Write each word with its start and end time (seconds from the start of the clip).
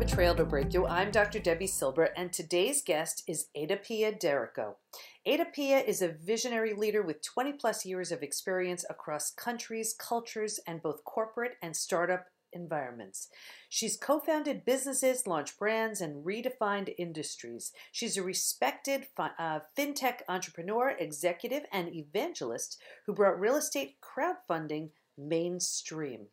Betrayal 0.00 0.34
to 0.36 0.46
Breakthrough. 0.46 0.86
I'm 0.86 1.10
Dr. 1.10 1.40
Debi 1.40 1.68
Silber, 1.68 2.08
and 2.16 2.32
today's 2.32 2.80
guest 2.82 3.22
is 3.28 3.48
Ada 3.54 3.76
Pia 3.76 4.10
d'Errico. 4.10 4.78
Ada 5.26 5.44
Pia 5.44 5.78
is 5.80 6.00
a 6.00 6.08
visionary 6.08 6.72
leader 6.72 7.02
with 7.02 7.20
20 7.20 7.52
plus 7.52 7.84
years 7.84 8.10
of 8.10 8.22
experience 8.22 8.82
across 8.88 9.30
countries, 9.30 9.94
cultures, 9.98 10.58
and 10.66 10.80
both 10.80 11.04
corporate 11.04 11.58
and 11.60 11.76
startup 11.76 12.24
environments. 12.54 13.28
She's 13.68 13.98
co 13.98 14.20
founded 14.20 14.64
businesses, 14.64 15.26
launched 15.26 15.58
brands, 15.58 16.00
and 16.00 16.24
redefined 16.24 16.94
industries. 16.96 17.70
She's 17.92 18.16
a 18.16 18.22
respected 18.22 19.06
uh, 19.18 19.60
fintech 19.76 20.20
entrepreneur, 20.30 20.94
executive, 20.98 21.64
and 21.70 21.94
evangelist 21.94 22.80
who 23.04 23.12
brought 23.12 23.38
real 23.38 23.56
estate 23.56 23.96
crowdfunding 24.00 24.92
mainstream. 25.18 26.28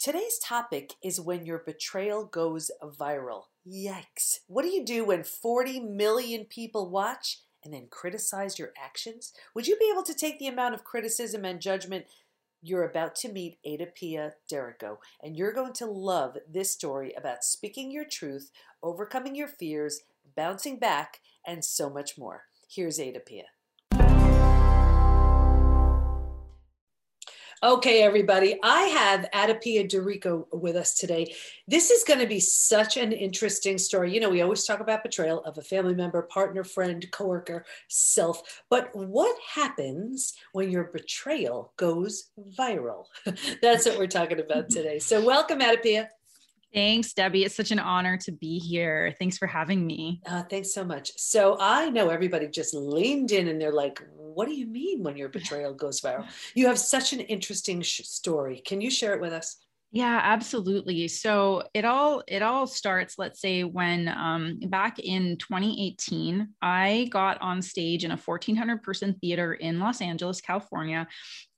Today's 0.00 0.38
topic 0.38 0.94
is 1.04 1.20
when 1.20 1.44
your 1.44 1.58
betrayal 1.58 2.24
goes 2.24 2.70
viral. 2.82 3.42
Yikes. 3.70 4.38
What 4.46 4.62
do 4.62 4.68
you 4.68 4.82
do 4.82 5.04
when 5.04 5.22
40 5.22 5.78
million 5.80 6.46
people 6.46 6.88
watch 6.88 7.40
and 7.62 7.74
then 7.74 7.88
criticize 7.90 8.58
your 8.58 8.72
actions? 8.82 9.34
Would 9.54 9.66
you 9.66 9.76
be 9.76 9.90
able 9.92 10.04
to 10.04 10.14
take 10.14 10.38
the 10.38 10.46
amount 10.46 10.74
of 10.74 10.84
criticism 10.84 11.44
and 11.44 11.60
judgment? 11.60 12.06
You're 12.62 12.88
about 12.88 13.14
to 13.16 13.30
meet 13.30 13.58
Ada 13.62 13.88
Pia 13.94 14.32
d'Errico, 14.48 15.00
and 15.22 15.36
you're 15.36 15.52
going 15.52 15.74
to 15.74 15.86
love 15.86 16.38
this 16.50 16.70
story 16.70 17.12
about 17.14 17.44
speaking 17.44 17.90
your 17.90 18.06
truth, 18.10 18.50
overcoming 18.82 19.36
your 19.36 19.48
fears, 19.48 20.00
bouncing 20.34 20.78
back, 20.78 21.20
and 21.46 21.62
so 21.62 21.90
much 21.90 22.16
more. 22.16 22.44
Here's 22.74 22.98
Ada 22.98 23.20
Pia. 23.20 23.44
Okay, 27.62 28.02
everybody, 28.02 28.58
I 28.62 28.84
have 28.84 29.28
Ada 29.34 29.56
Pia 29.56 29.86
d'Errico 29.86 30.48
with 30.50 30.76
us 30.76 30.94
today. 30.94 31.34
This 31.68 31.90
is 31.90 32.04
going 32.04 32.20
to 32.20 32.26
be 32.26 32.40
such 32.40 32.96
an 32.96 33.12
interesting 33.12 33.76
story. 33.76 34.14
You 34.14 34.20
know, 34.20 34.30
we 34.30 34.40
always 34.40 34.64
talk 34.64 34.80
about 34.80 35.02
betrayal 35.02 35.44
of 35.44 35.58
a 35.58 35.62
family 35.62 35.94
member, 35.94 36.22
partner, 36.22 36.64
friend, 36.64 37.04
coworker, 37.10 37.66
self. 37.88 38.62
But 38.70 38.88
what 38.94 39.36
happens 39.46 40.32
when 40.52 40.70
your 40.70 40.84
betrayal 40.84 41.74
goes 41.76 42.30
viral? 42.58 43.04
That's 43.60 43.84
what 43.84 43.98
we're 43.98 44.06
talking 44.06 44.40
about 44.40 44.70
today. 44.70 44.98
So, 44.98 45.22
welcome, 45.22 45.60
Ada 45.60 45.82
Pia. 45.82 46.08
Thanks, 46.72 47.12
Debi. 47.12 47.44
It's 47.44 47.56
such 47.56 47.72
an 47.72 47.80
honor 47.80 48.16
to 48.18 48.32
be 48.32 48.58
here. 48.58 49.14
Thanks 49.18 49.36
for 49.36 49.46
having 49.46 49.86
me. 49.86 50.20
Uh, 50.24 50.44
thanks 50.44 50.72
so 50.72 50.84
much. 50.84 51.10
So 51.16 51.56
I 51.58 51.90
know 51.90 52.08
everybody 52.08 52.46
just 52.46 52.74
leaned 52.74 53.32
in 53.32 53.48
and 53.48 53.60
they're 53.60 53.72
like, 53.72 54.00
what 54.16 54.46
do 54.46 54.54
you 54.54 54.66
mean 54.66 55.02
when 55.02 55.16
your 55.16 55.28
betrayal 55.28 55.74
goes 55.74 56.00
viral? 56.00 56.28
You 56.54 56.66
have 56.68 56.78
such 56.78 57.12
an 57.12 57.20
interesting 57.20 57.82
sh- 57.82 58.02
story. 58.04 58.62
Can 58.64 58.80
you 58.80 58.90
share 58.90 59.14
it 59.14 59.20
with 59.20 59.32
us? 59.32 59.56
Yeah, 59.92 60.20
absolutely. 60.22 61.08
So 61.08 61.64
it 61.74 61.84
all 61.84 62.22
it 62.28 62.42
all 62.42 62.68
starts, 62.68 63.18
let's 63.18 63.40
say, 63.40 63.64
when 63.64 64.06
um, 64.06 64.60
back 64.68 65.00
in 65.00 65.36
2018, 65.38 66.50
I 66.62 67.08
got 67.10 67.42
on 67.42 67.60
stage 67.60 68.04
in 68.04 68.12
a 68.12 68.16
1,400 68.16 68.84
person 68.84 69.16
theater 69.20 69.52
in 69.52 69.80
Los 69.80 70.00
Angeles, 70.00 70.40
California, 70.40 71.08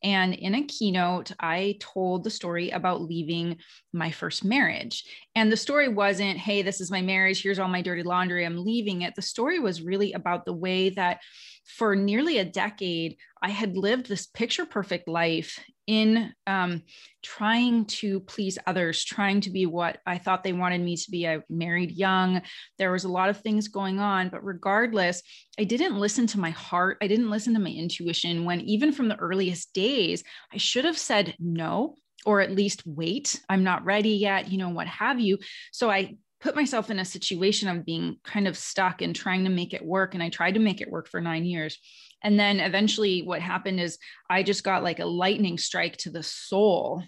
and 0.03 0.33
in 0.33 0.55
a 0.55 0.65
keynote, 0.65 1.33
I 1.41 1.77
told 1.81 2.25
the 2.25 2.31
story 2.31 2.71
about 2.71 3.03
leaving 3.03 3.59
my 3.93 4.11
first 4.11 4.45
marriage. 4.45 5.05
And 5.35 5.53
the 5.53 5.57
story 5.59 5.89
wasn't, 5.89 6.39
"Hey, 6.39 6.63
this 6.63 6.81
is 6.81 6.91
my 6.91 7.03
marriage. 7.03 7.43
Here's 7.43 7.59
all 7.59 7.69
my 7.69 7.83
dirty 7.83 8.03
laundry. 8.03 8.47
I'm 8.47 8.65
leaving 8.65 9.03
it." 9.03 9.15
The 9.15 9.23
story 9.23 9.59
was 9.59 9.83
really 9.83 10.13
about 10.15 10.47
the 10.47 10.55
way 10.55 10.89
that 10.91 11.21
for 11.65 11.95
nearly 11.95 12.39
a 12.39 12.45
decade, 12.45 13.17
I 13.43 13.51
had 13.51 13.77
lived 13.77 14.07
this 14.09 14.27
picture 14.27 14.67
perfect 14.67 15.09
life 15.09 15.59
in 15.87 16.33
um, 16.47 16.83
trying 17.23 17.85
to 17.87 18.21
please 18.21 18.59
others, 18.67 19.05
trying 19.05 19.41
to 19.43 19.51
be 19.51 19.67
what 19.67 19.99
I 20.07 20.19
thought 20.19 20.45
they 20.45 20.53
wanted 20.53 20.81
me 20.81 20.97
to 20.97 21.11
be. 21.11 21.27
I 21.27 21.41
married 21.49 21.93
young. 21.93 22.43
There 22.79 22.93
was 22.93 23.05
a 23.05 23.09
lot 23.09 23.29
of 23.29 23.41
things 23.41 23.69
going 23.69 23.99
on, 23.99 24.29
but 24.29 24.45
regardless, 24.45 25.23
I 25.59 25.65
didn't 25.65 25.99
listen 25.99 26.27
to 26.29 26.41
my 26.41 26.51
heart. 26.51 26.99
I 27.03 27.07
didn't 27.07 27.31
listen 27.31 27.55
to 27.55 27.61
my 27.61 27.71
intuition 27.71 28.45
when, 28.45 28.61
even 28.63 28.93
from 28.93 29.09
the 29.09 29.17
earliest 29.17 29.73
days, 29.73 30.23
I 30.53 30.57
should 30.57 30.85
have 30.85 30.99
said 30.99 31.35
no 31.39 31.97
or 32.25 32.41
at 32.41 32.53
least 32.53 32.83
wait. 32.87 33.41
I'm 33.49 33.65
not 33.65 33.85
ready 33.85 34.11
yet, 34.11 34.51
you 34.51 34.59
know, 34.59 34.69
what 34.69 34.87
have 34.87 35.19
you. 35.19 35.39
So 35.73 35.91
I 35.91 36.17
put 36.43 36.57
myself 36.57 36.91
in 36.91 36.99
a 36.99 37.05
situation 37.05 37.69
of 37.69 37.87
being 37.87 38.17
kind 38.25 38.49
of 38.49 38.59
stuck 38.59 39.01
and 39.01 39.15
trying 39.15 39.45
to 39.45 39.51
make 39.51 39.73
it 39.73 39.85
work. 39.85 40.13
And 40.13 40.23
I 40.23 40.29
tried 40.29 40.55
to 40.55 40.61
make 40.61 40.81
it 40.81 40.91
work 40.91 41.09
for 41.09 41.21
nine 41.21 41.45
years. 41.45 41.79
And 42.23 42.39
then 42.39 42.61
eventually, 42.61 43.23
what 43.23 43.41
happened 43.41 43.81
is 43.81 43.99
I 44.29 44.43
just 44.43 44.65
got 44.65 44.83
like 44.83 44.99
a 44.99 45.07
lightning 45.07 45.57
strike 45.57 45.97
to 45.99 46.11
the 46.11 46.23
soul. 46.23 47.03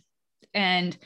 And 0.54 0.96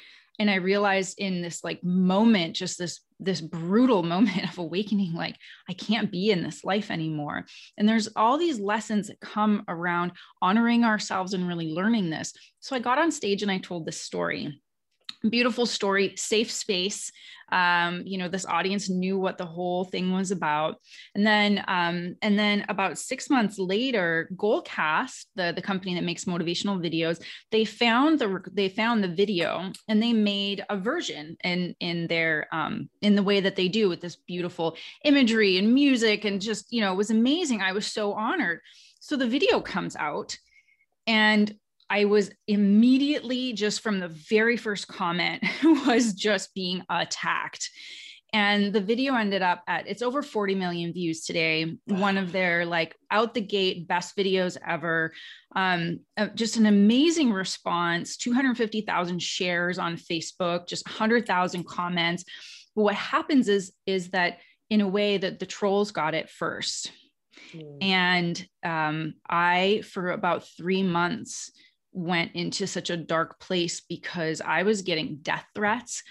and 0.41 0.49
I 0.49 0.57
realized 0.57 1.19
in 1.19 1.43
this 1.43 1.65
like 1.65 1.83
moment, 1.83 2.55
just 2.55 2.79
this 2.79 3.01
this 3.19 3.41
brutal 3.41 4.03
moment 4.15 4.49
of 4.49 4.59
awakening 4.59 5.13
like 5.13 5.37
i 5.69 5.73
can't 5.73 6.13
be 6.13 6.31
in 6.31 6.43
this 6.43 6.65
life 6.65 6.91
anymore 6.91 7.45
and 7.77 7.89
there's 7.89 8.09
all 8.15 8.39
these 8.39 8.61
lessons 8.61 9.09
that 9.09 9.21
come 9.21 9.65
around 9.69 10.13
honoring 10.41 10.85
ourselves 10.85 11.35
and 11.35 11.49
really 11.49 11.73
learning 11.73 12.11
this 12.11 12.33
so 12.61 12.77
i 12.77 12.79
got 12.79 12.99
on 12.99 13.11
stage 13.11 13.43
and 13.43 13.51
i 13.51 13.59
told 13.59 13.85
this 13.85 14.01
story 14.01 14.61
beautiful 15.29 15.67
story 15.67 16.15
safe 16.17 16.51
space. 16.51 17.11
Um, 17.51 18.03
you 18.05 18.19
know 18.19 18.29
this 18.29 18.45
audience 18.45 18.91
knew 18.91 19.19
what 19.19 19.39
the 19.39 19.47
whole 19.47 19.85
thing 19.85 20.13
was 20.13 20.31
about. 20.31 20.77
And 21.15 21.27
then 21.27 21.65
um, 21.67 22.17
and 22.21 22.39
then 22.39 22.67
about 22.69 22.99
six 22.99 23.31
months 23.31 23.59
later 23.59 24.29
goalcast 24.37 25.25
the, 25.35 25.53
the 25.57 25.63
company 25.63 25.95
that 25.95 26.05
makes 26.05 26.27
motivational 26.27 26.79
videos 26.79 27.23
they 27.51 27.65
found 27.65 28.19
the 28.19 28.43
they 28.53 28.69
found 28.69 29.03
the 29.03 29.09
video 29.09 29.73
and 29.89 30.03
they 30.03 30.13
made 30.13 30.63
a 30.69 30.77
version 30.77 31.39
in 31.43 31.75
in 31.81 32.07
their 32.07 32.49
um, 32.53 32.91
in 33.01 33.15
the 33.15 33.23
way 33.23 33.41
that 33.41 33.57
they 33.57 33.69
do 33.69 33.89
with 33.89 34.03
this 34.03 34.17
beautiful 34.17 34.77
imagery 35.05 35.57
and 35.57 35.73
music 35.73 36.27
and 36.27 36.43
just 36.43 36.71
you 36.71 36.83
know 36.83 36.93
it 36.93 36.97
was 36.97 37.11
amazing. 37.11 37.63
I 37.63 37.73
was 37.73 37.87
so 37.87 38.13
honored. 38.13 38.61
So 39.01 39.17
the 39.17 39.27
video 39.27 39.61
comes 39.61 39.97
out 39.97 40.37
and 41.07 41.55
I 41.91 42.05
was 42.05 42.31
immediately 42.47 43.53
just 43.53 43.81
from 43.81 44.01
the 44.01 44.09
very 44.09 44.57
first 44.57 44.89
comment 44.89 45.43
was 45.87 46.13
just 46.13 46.55
being 46.55 46.85
attacked. 46.91 47.71
And 48.35 48.75
the 48.75 48.81
video 48.81 49.15
ended 49.15 49.41
up 49.41 49.63
at 49.67 49.89
it's 49.89 50.03
over 50.03 50.23
40 50.23 50.55
million 50.55 50.93
views 50.93 51.25
today. 51.25 51.79
Wow. 51.87 52.01
One 52.01 52.19
of 52.19 52.31
their 52.31 52.67
like 52.67 52.95
out 53.11 53.33
the 53.33 53.41
gate 53.41 53.89
best 53.89 54.17
videos 54.17 54.59
ever. 54.67 55.15
Um, 55.57 56.01
uh, 56.17 56.29
just 56.35 56.59
an 56.59 56.67
amazing 56.67 57.33
response 57.33 58.19
250,000 58.19 59.23
shares 59.23 59.79
on 59.79 59.97
Facebook, 59.97 60.69
just 60.69 60.87
100,000 60.87 61.67
comments. 61.67 62.25
But 62.77 62.83
what 62.83 62.95
happens 62.95 63.49
is, 63.49 63.73
is 63.87 64.11
that 64.11 64.41
in 64.69 64.83
a 64.83 64.89
way 64.89 65.17
that 65.17 65.39
the 65.39 65.47
trolls 65.47 65.91
got 65.91 66.15
it 66.15 66.29
first. 66.29 66.93
Mm. 67.55 67.79
And 67.83 68.47
um, 68.63 69.15
I, 69.29 69.83
for 69.87 70.11
about 70.11 70.47
three 70.57 70.83
months, 70.83 71.51
went 71.93 72.33
into 72.35 72.67
such 72.67 72.91
a 72.91 72.97
dark 72.97 73.41
place 73.41 73.81
because 73.81 74.41
I 74.41 74.63
was 74.63 74.83
getting 74.83 75.19
death 75.23 75.47
threats. 75.55 76.03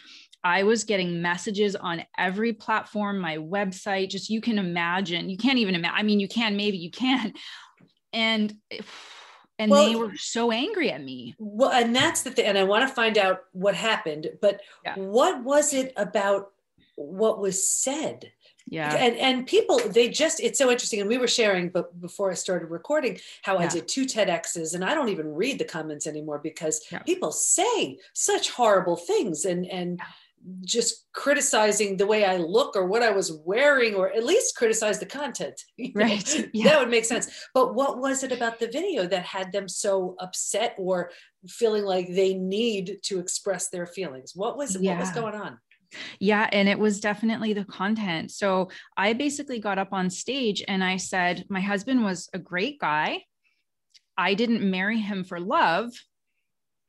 I 0.44 0.64
was 0.64 0.84
getting 0.84 1.22
messages 1.22 1.76
on 1.76 2.04
every 2.18 2.54
platform, 2.54 3.20
my 3.20 3.38
website, 3.38 4.10
just 4.10 4.30
you 4.30 4.40
can 4.40 4.60
imagine, 4.60 5.30
you 5.30 5.38
can't 5.38 5.58
even 5.58 5.76
imagine. 5.76 5.98
I 5.98 6.04
mean, 6.04 6.20
you 6.20 6.28
can, 6.28 6.56
maybe 6.56 6.78
you 6.78 6.92
can. 6.92 7.34
And 8.14 8.54
and 9.60 9.72
well, 9.72 9.88
they 9.88 9.96
were 9.96 10.16
so 10.16 10.52
angry 10.52 10.92
at 10.92 11.04
me. 11.04 11.36
Well, 11.40 11.72
and 11.72 11.96
that's 11.96 12.22
the 12.22 12.32
thing. 12.32 12.46
And 12.46 12.58
I 12.58 12.64
want 12.64 12.88
to 12.88 12.94
find 12.94 13.18
out 13.18 13.40
what 13.54 13.76
happened, 13.76 14.28
but 14.42 14.62
yeah. 14.86 14.96
what 14.96 15.44
was 15.44 15.74
it 15.74 15.94
about 15.98 16.52
what 16.96 17.40
was 17.40 17.68
said 17.68 18.32
yeah 18.70 18.96
and 18.96 19.16
and 19.18 19.48
people 19.48 19.80
they 19.88 20.10
just 20.10 20.40
it's 20.40 20.60
so 20.60 20.70
interesting 20.70 21.00
and 21.00 21.10
we 21.10 21.18
were 21.18 21.28
sharing 21.28 21.70
but 21.70 22.00
before 22.02 22.30
i 22.30 22.34
started 22.34 22.70
recording 22.70 23.18
how 23.44 23.58
yeah. 23.58 23.66
i 23.66 23.68
did 23.68 23.88
two 23.88 24.06
tedx's 24.06 24.74
and 24.74 24.84
i 24.84 24.94
don't 24.94 25.10
even 25.10 25.34
read 25.34 25.58
the 25.58 25.66
comments 25.66 26.06
anymore 26.06 26.40
because 26.44 26.82
yeah. 26.92 27.00
people 27.00 27.32
say 27.32 27.98
such 28.14 28.52
horrible 28.52 28.96
things 28.96 29.46
and 29.46 29.66
and 29.68 30.02
just 30.64 31.06
criticizing 31.14 31.98
the 31.98 32.06
way 32.06 32.24
I 32.24 32.38
look 32.38 32.76
or 32.76 32.86
what 32.86 33.04
I 33.04 33.12
was 33.12 33.32
wearing, 33.44 33.96
or 33.96 34.14
at 34.14 34.24
least 34.24 34.56
criticize 34.56 35.00
the 35.00 35.06
content. 35.06 35.62
Right. 35.94 36.50
Yeah. 36.54 36.70
That 36.70 36.80
would 36.80 36.90
make 36.90 37.06
sense. 37.06 37.30
But 37.54 37.76
what 37.76 38.00
was 38.00 38.24
it 38.24 38.32
about 38.32 38.60
the 38.60 38.68
video 38.68 39.08
that 39.08 39.26
had 39.26 39.52
them 39.52 39.68
so 39.68 40.16
upset 40.20 40.76
or 40.78 41.12
feeling 41.48 41.84
like 41.84 42.14
they 42.14 42.34
need 42.34 43.00
to 43.04 43.20
express 43.20 43.70
their 43.70 43.86
feelings? 43.86 44.34
What 44.36 44.58
was 44.58 44.80
yeah. 44.80 44.92
what 44.92 45.02
was 45.02 45.12
going 45.12 45.36
on? 45.36 45.60
Yeah, 46.20 46.50
and 46.52 46.68
it 46.68 46.78
was 46.78 47.00
definitely 47.00 47.54
the 47.54 47.66
content. 47.66 48.32
So 48.32 48.70
I 48.96 49.14
basically 49.14 49.60
got 49.60 49.80
up 49.80 49.94
on 49.94 50.10
stage 50.10 50.64
and 50.68 50.84
I 50.84 50.98
said, 50.98 51.46
My 51.50 51.62
husband 51.62 52.04
was 52.04 52.30
a 52.34 52.40
great 52.40 52.80
guy. 52.80 53.24
I 54.18 54.34
didn't 54.34 54.70
marry 54.70 55.00
him 55.00 55.24
for 55.24 55.40
love. 55.40 55.92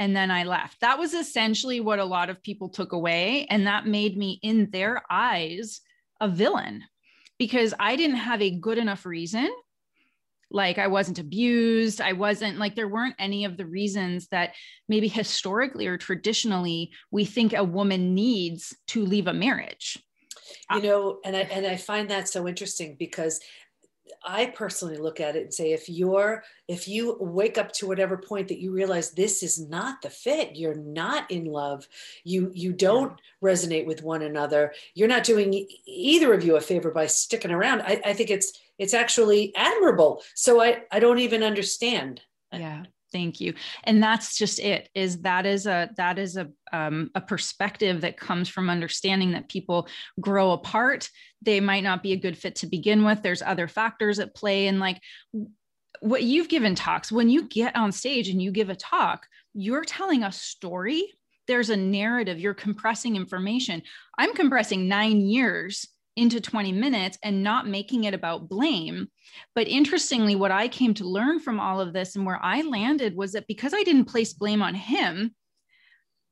And 0.00 0.14
then 0.14 0.30
I 0.30 0.44
left. 0.44 0.80
That 0.80 0.98
was 0.98 1.12
essentially 1.12 1.80
what 1.80 1.98
a 1.98 2.04
lot 2.04 2.30
of 2.30 2.42
people 2.42 2.68
took 2.68 2.92
away. 2.92 3.46
And 3.50 3.66
that 3.66 3.86
made 3.86 4.16
me, 4.16 4.38
in 4.42 4.70
their 4.70 5.02
eyes, 5.10 5.80
a 6.20 6.28
villain 6.28 6.84
because 7.38 7.74
I 7.78 7.96
didn't 7.96 8.16
have 8.16 8.42
a 8.42 8.58
good 8.58 8.78
enough 8.78 9.06
reason 9.06 9.48
like 10.50 10.78
i 10.78 10.86
wasn't 10.86 11.18
abused 11.18 12.00
i 12.00 12.12
wasn't 12.12 12.58
like 12.58 12.74
there 12.74 12.88
weren't 12.88 13.14
any 13.18 13.44
of 13.44 13.56
the 13.56 13.66
reasons 13.66 14.28
that 14.28 14.54
maybe 14.88 15.08
historically 15.08 15.86
or 15.86 15.98
traditionally 15.98 16.90
we 17.10 17.24
think 17.24 17.52
a 17.52 17.64
woman 17.64 18.14
needs 18.14 18.76
to 18.86 19.04
leave 19.04 19.26
a 19.26 19.32
marriage. 19.32 19.98
You 20.72 20.82
know 20.82 21.18
and 21.24 21.36
i 21.36 21.40
and 21.40 21.66
i 21.66 21.76
find 21.76 22.10
that 22.10 22.28
so 22.28 22.48
interesting 22.48 22.96
because 22.98 23.40
I 24.24 24.46
personally 24.46 24.96
look 24.96 25.20
at 25.20 25.36
it 25.36 25.42
and 25.42 25.54
say, 25.54 25.72
if 25.72 25.88
you're, 25.88 26.42
if 26.66 26.88
you 26.88 27.16
wake 27.20 27.58
up 27.58 27.72
to 27.72 27.86
whatever 27.86 28.16
point 28.16 28.48
that 28.48 28.58
you 28.58 28.72
realize 28.72 29.10
this 29.10 29.42
is 29.42 29.58
not 29.58 30.02
the 30.02 30.10
fit, 30.10 30.56
you're 30.56 30.74
not 30.74 31.30
in 31.30 31.44
love, 31.46 31.88
you 32.24 32.50
you 32.54 32.72
don't 32.72 33.20
resonate 33.42 33.86
with 33.86 34.02
one 34.02 34.22
another, 34.22 34.72
you're 34.94 35.08
not 35.08 35.24
doing 35.24 35.66
either 35.86 36.32
of 36.32 36.44
you 36.44 36.56
a 36.56 36.60
favor 36.60 36.90
by 36.90 37.06
sticking 37.06 37.50
around. 37.50 37.82
I, 37.82 38.00
I 38.04 38.12
think 38.12 38.30
it's 38.30 38.60
it's 38.78 38.94
actually 38.94 39.52
admirable. 39.56 40.22
So 40.34 40.60
I 40.60 40.82
I 40.90 41.00
don't 41.00 41.18
even 41.18 41.42
understand. 41.42 42.20
Yeah 42.52 42.84
thank 43.12 43.40
you. 43.40 43.54
And 43.84 44.02
that's 44.02 44.36
just 44.36 44.58
it 44.58 44.88
is 44.94 45.22
that 45.22 45.46
is 45.46 45.66
a 45.66 45.90
that 45.96 46.18
is 46.18 46.36
a 46.36 46.48
um, 46.72 47.10
a 47.14 47.20
perspective 47.20 48.02
that 48.02 48.18
comes 48.18 48.48
from 48.48 48.70
understanding 48.70 49.32
that 49.32 49.48
people 49.48 49.88
grow 50.20 50.52
apart. 50.52 51.10
They 51.42 51.60
might 51.60 51.84
not 51.84 52.02
be 52.02 52.12
a 52.12 52.16
good 52.16 52.36
fit 52.36 52.56
to 52.56 52.66
begin 52.66 53.04
with. 53.04 53.22
There's 53.22 53.42
other 53.42 53.68
factors 53.68 54.18
at 54.18 54.34
play. 54.34 54.66
And 54.66 54.80
like 54.80 55.00
what 56.00 56.22
you've 56.22 56.48
given 56.48 56.74
talks 56.74 57.10
when 57.10 57.28
you 57.28 57.48
get 57.48 57.74
on 57.74 57.90
stage 57.92 58.28
and 58.28 58.40
you 58.40 58.52
give 58.52 58.70
a 58.70 58.74
talk 58.76 59.26
you're 59.58 59.84
telling 59.84 60.22
a 60.22 60.30
story. 60.30 61.12
There's 61.48 61.70
a 61.70 61.76
narrative. 61.76 62.38
You're 62.38 62.54
compressing 62.54 63.16
information. 63.16 63.82
I'm 64.16 64.34
compressing 64.34 64.86
9 64.86 65.20
years 65.20 65.88
into 66.18 66.40
20 66.40 66.72
minutes 66.72 67.16
and 67.22 67.42
not 67.42 67.68
making 67.68 68.04
it 68.04 68.12
about 68.12 68.48
blame. 68.48 69.08
But 69.54 69.68
interestingly, 69.68 70.34
what 70.34 70.50
I 70.50 70.68
came 70.68 70.92
to 70.94 71.04
learn 71.04 71.38
from 71.38 71.60
all 71.60 71.80
of 71.80 71.92
this 71.92 72.16
and 72.16 72.26
where 72.26 72.40
I 72.42 72.62
landed 72.62 73.16
was 73.16 73.32
that 73.32 73.46
because 73.46 73.72
I 73.72 73.84
didn't 73.84 74.06
place 74.06 74.32
blame 74.32 74.60
on 74.60 74.74
him, 74.74 75.34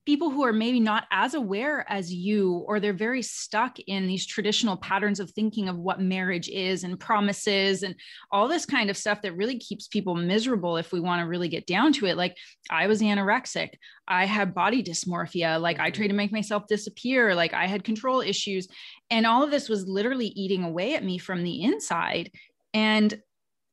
people 0.07 0.31
who 0.31 0.45
are 0.45 0.53
maybe 0.53 0.79
not 0.79 1.05
as 1.11 1.35
aware 1.35 1.85
as 1.91 2.15
you 2.15 2.65
or 2.69 2.79
they're 2.79 2.93
very 2.93 3.23
stuck 3.23 3.77
in 3.89 4.07
these 4.07 4.25
traditional 4.25 4.77
patterns 4.77 5.19
of 5.19 5.31
thinking 5.33 5.69
of 5.69 5.77
what 5.77 6.01
marriage 6.01 6.49
is 6.49 6.85
and 6.85 7.01
promises 7.01 7.83
and 7.83 7.95
all 8.31 8.47
this 8.47 8.65
kind 8.65 8.89
of 8.89 8.97
stuff 8.97 9.21
that 9.21 9.37
really 9.37 9.59
keeps 9.59 9.89
people 9.89 10.15
miserable 10.15 10.77
if 10.77 10.93
we 10.93 11.01
want 11.01 11.21
to 11.21 11.27
really 11.27 11.49
get 11.49 11.67
down 11.67 11.93
to 11.93 12.07
it. 12.07 12.17
Like 12.17 12.37
i 12.71 12.87
was 12.87 13.03
anorexic. 13.03 13.71
I 14.07 14.25
had 14.25 14.55
body 14.55 14.83
dysmorphia. 14.83 15.61
Like 15.61 15.81
i 15.81 15.91
mm-hmm. 15.91 15.97
tried 15.97 16.09
to 16.09 16.15
make 16.15 16.33
myself 16.33 16.69
disappear. 16.69 17.35
Like 17.35 17.53
i 17.53 17.67
had 17.67 17.83
control 17.83 18.21
issues. 18.21 18.69
And 19.11 19.27
all 19.27 19.43
of 19.43 19.51
this 19.51 19.69
was 19.69 19.89
literally 19.89 20.29
eating 20.29 20.63
away 20.63 20.95
at 20.95 21.05
me 21.05 21.19
from 21.19 21.43
the 21.43 21.63
inside. 21.63 22.31
And 22.73 23.21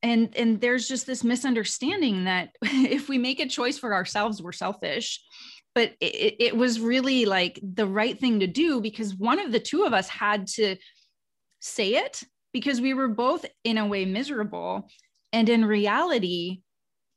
and 0.02 0.36
and 0.36 0.60
there's 0.60 0.88
just 0.88 1.06
this 1.06 1.24
misunderstanding 1.24 2.26
that 2.26 2.50
if 2.64 3.08
we 3.08 3.20
make 3.20 3.40
a 3.40 3.48
choice 3.48 3.78
for 3.78 3.94
ourselves 3.94 4.42
we're 4.42 4.52
selfish 4.52 5.22
but 5.76 5.94
it, 6.00 6.36
it 6.40 6.58
was 6.58 6.80
really 6.80 7.26
like 7.26 7.60
the 7.62 7.88
right 7.88 8.20
thing 8.20 8.40
to 8.40 8.48
do 8.48 8.82
because 8.82 9.16
one 9.16 9.40
of 9.40 9.52
the 9.52 9.60
two 9.60 9.84
of 9.84 9.94
us 9.94 10.08
had 10.08 10.48
to 10.48 10.76
say 11.60 11.96
it 11.96 12.24
because 12.52 12.80
we 12.80 12.94
were 12.94 13.08
both 13.08 13.46
in 13.64 13.78
a 13.78 13.88
way 13.88 14.06
miserable. 14.06 14.88
And 15.32 15.50
in 15.50 15.66
reality 15.66 16.62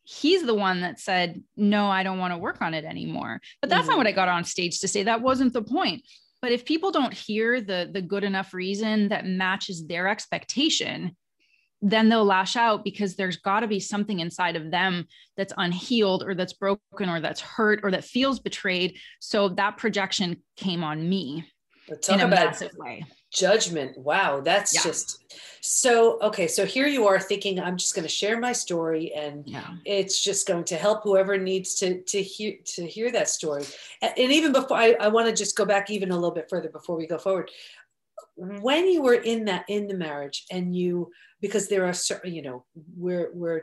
he's 0.06 0.44
the 0.44 0.54
one 0.54 0.82
that 0.82 1.00
said 1.00 1.42
no 1.56 1.88
i 1.88 2.04
don't 2.04 2.20
want 2.20 2.32
to 2.32 2.38
work 2.38 2.62
on 2.62 2.74
it 2.74 2.84
anymore. 2.84 3.40
But 3.60 3.70
that's 3.70 3.82
mm-hmm. 3.82 3.90
not 3.90 3.98
what 3.98 4.06
i 4.06 4.12
got 4.12 4.28
on 4.28 4.44
stage 4.44 4.80
to 4.80 4.88
say. 4.88 5.02
That 5.02 5.20
wasn't 5.20 5.52
the 5.52 5.62
point. 5.62 6.02
But 6.40 6.52
if 6.52 6.64
people 6.64 6.92
don't 6.92 7.12
hear 7.12 7.60
the 7.60 7.90
the 7.92 8.02
good 8.02 8.24
enough 8.24 8.54
reason 8.54 9.08
that 9.08 9.26
matches 9.26 9.86
their 9.86 10.06
expectation 10.08 11.16
then 11.82 12.08
they'll 12.08 12.24
lash 12.24 12.56
out 12.56 12.84
because 12.84 13.16
there's 13.16 13.36
got 13.36 13.60
to 13.60 13.66
be 13.66 13.80
something 13.80 14.20
inside 14.20 14.56
of 14.56 14.70
them 14.70 15.06
that's 15.36 15.52
unhealed 15.56 16.22
or 16.22 16.34
that's 16.34 16.54
broken 16.54 17.08
or 17.08 17.20
that's 17.20 17.40
hurt 17.40 17.80
or 17.82 17.90
that 17.90 18.04
feels 18.04 18.40
betrayed. 18.40 18.98
So 19.20 19.50
that 19.50 19.76
projection 19.76 20.42
came 20.56 20.82
on 20.82 21.08
me 21.08 21.44
in 22.08 22.20
a 22.20 22.28
massive 22.28 22.72
way. 22.76 23.04
Judgment. 23.32 23.98
Wow, 23.98 24.40
that's 24.40 24.74
yeah. 24.74 24.82
just 24.82 25.22
so 25.60 26.18
okay. 26.22 26.46
So 26.48 26.64
here 26.64 26.86
you 26.86 27.06
are 27.06 27.20
thinking, 27.20 27.60
I'm 27.60 27.76
just 27.76 27.94
going 27.94 28.04
to 28.04 28.08
share 28.08 28.40
my 28.40 28.52
story, 28.52 29.12
and 29.14 29.46
yeah. 29.46 29.74
it's 29.84 30.22
just 30.22 30.48
going 30.48 30.64
to 30.64 30.76
help 30.76 31.02
whoever 31.02 31.36
needs 31.36 31.74
to 31.76 32.00
to 32.02 32.22
hear 32.22 32.54
to 32.76 32.86
hear 32.86 33.12
that 33.12 33.28
story. 33.28 33.64
And, 34.00 34.12
and 34.16 34.32
even 34.32 34.52
before, 34.52 34.76
I, 34.76 34.96
I 34.98 35.08
want 35.08 35.28
to 35.28 35.34
just 35.34 35.56
go 35.56 35.64
back 35.64 35.90
even 35.90 36.12
a 36.12 36.14
little 36.14 36.30
bit 36.30 36.48
further 36.48 36.70
before 36.70 36.96
we 36.96 37.06
go 37.06 37.18
forward. 37.18 37.50
When 38.36 38.88
you 38.88 39.02
were 39.02 39.14
in 39.14 39.44
that 39.46 39.64
in 39.68 39.86
the 39.86 39.94
marriage, 39.94 40.46
and 40.50 40.74
you 40.74 41.10
because 41.40 41.68
there 41.68 41.86
are 41.86 41.92
certain, 41.92 42.34
you 42.34 42.42
know, 42.42 42.64
we're, 42.96 43.30
we're, 43.34 43.62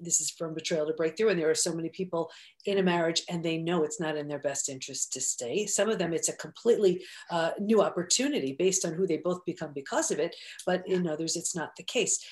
this 0.00 0.20
is 0.20 0.30
from 0.30 0.54
betrayal 0.54 0.86
to 0.86 0.94
breakthrough 0.94 1.28
and 1.28 1.38
there 1.38 1.50
are 1.50 1.54
so 1.54 1.74
many 1.74 1.88
people 1.90 2.30
in 2.66 2.78
a 2.78 2.82
marriage 2.82 3.22
and 3.28 3.44
they 3.44 3.58
know 3.58 3.82
it's 3.82 4.00
not 4.00 4.16
in 4.16 4.28
their 4.28 4.38
best 4.38 4.68
interest 4.68 5.12
to 5.12 5.20
stay. 5.20 5.66
Some 5.66 5.88
of 5.88 5.98
them 5.98 6.12
it's 6.12 6.28
a 6.28 6.36
completely 6.36 7.04
uh, 7.30 7.50
new 7.60 7.82
opportunity 7.82 8.54
based 8.58 8.84
on 8.84 8.94
who 8.94 9.06
they 9.06 9.18
both 9.18 9.44
become 9.44 9.72
because 9.74 10.10
of 10.10 10.18
it 10.18 10.34
but 10.66 10.86
in 10.86 11.06
others 11.06 11.36
it's 11.36 11.54
not 11.54 11.76
the 11.76 11.82
case. 11.82 12.24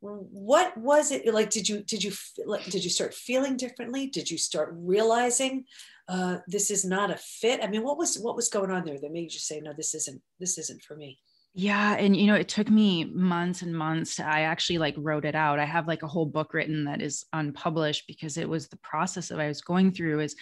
What 0.00 0.76
was 0.76 1.12
it 1.12 1.32
like 1.32 1.50
did 1.50 1.68
you 1.68 1.82
did 1.84 2.02
you 2.02 2.12
like, 2.44 2.64
did 2.64 2.82
you 2.82 2.90
start 2.90 3.14
feeling 3.14 3.56
differently? 3.56 4.08
Did 4.08 4.30
you 4.30 4.38
start 4.38 4.70
realizing 4.72 5.64
uh, 6.08 6.38
this 6.48 6.72
is 6.72 6.84
not 6.84 7.12
a 7.12 7.16
fit? 7.16 7.62
I 7.62 7.68
mean 7.68 7.84
what 7.84 7.98
was 7.98 8.18
what 8.18 8.34
was 8.34 8.48
going 8.48 8.72
on 8.72 8.84
there 8.84 8.98
that 8.98 9.12
made 9.12 9.32
you 9.32 9.38
say 9.38 9.60
no 9.60 9.72
this 9.76 9.94
isn't 9.94 10.20
this 10.40 10.58
isn't 10.58 10.82
for 10.82 10.96
me 10.96 11.20
yeah. 11.54 11.96
And, 11.96 12.16
you 12.16 12.26
know, 12.26 12.34
it 12.34 12.48
took 12.48 12.70
me 12.70 13.04
months 13.04 13.62
and 13.62 13.76
months. 13.76 14.16
To, 14.16 14.26
I 14.26 14.42
actually 14.42 14.78
like 14.78 14.94
wrote 14.96 15.26
it 15.26 15.34
out. 15.34 15.58
I 15.58 15.66
have 15.66 15.86
like 15.86 16.02
a 16.02 16.08
whole 16.08 16.24
book 16.24 16.54
written 16.54 16.84
that 16.84 17.02
is 17.02 17.26
unpublished 17.32 18.06
because 18.06 18.38
it 18.38 18.48
was 18.48 18.68
the 18.68 18.78
process 18.78 19.28
that 19.28 19.40
I 19.40 19.48
was 19.48 19.60
going 19.60 19.92
through 19.92 20.20
is, 20.20 20.34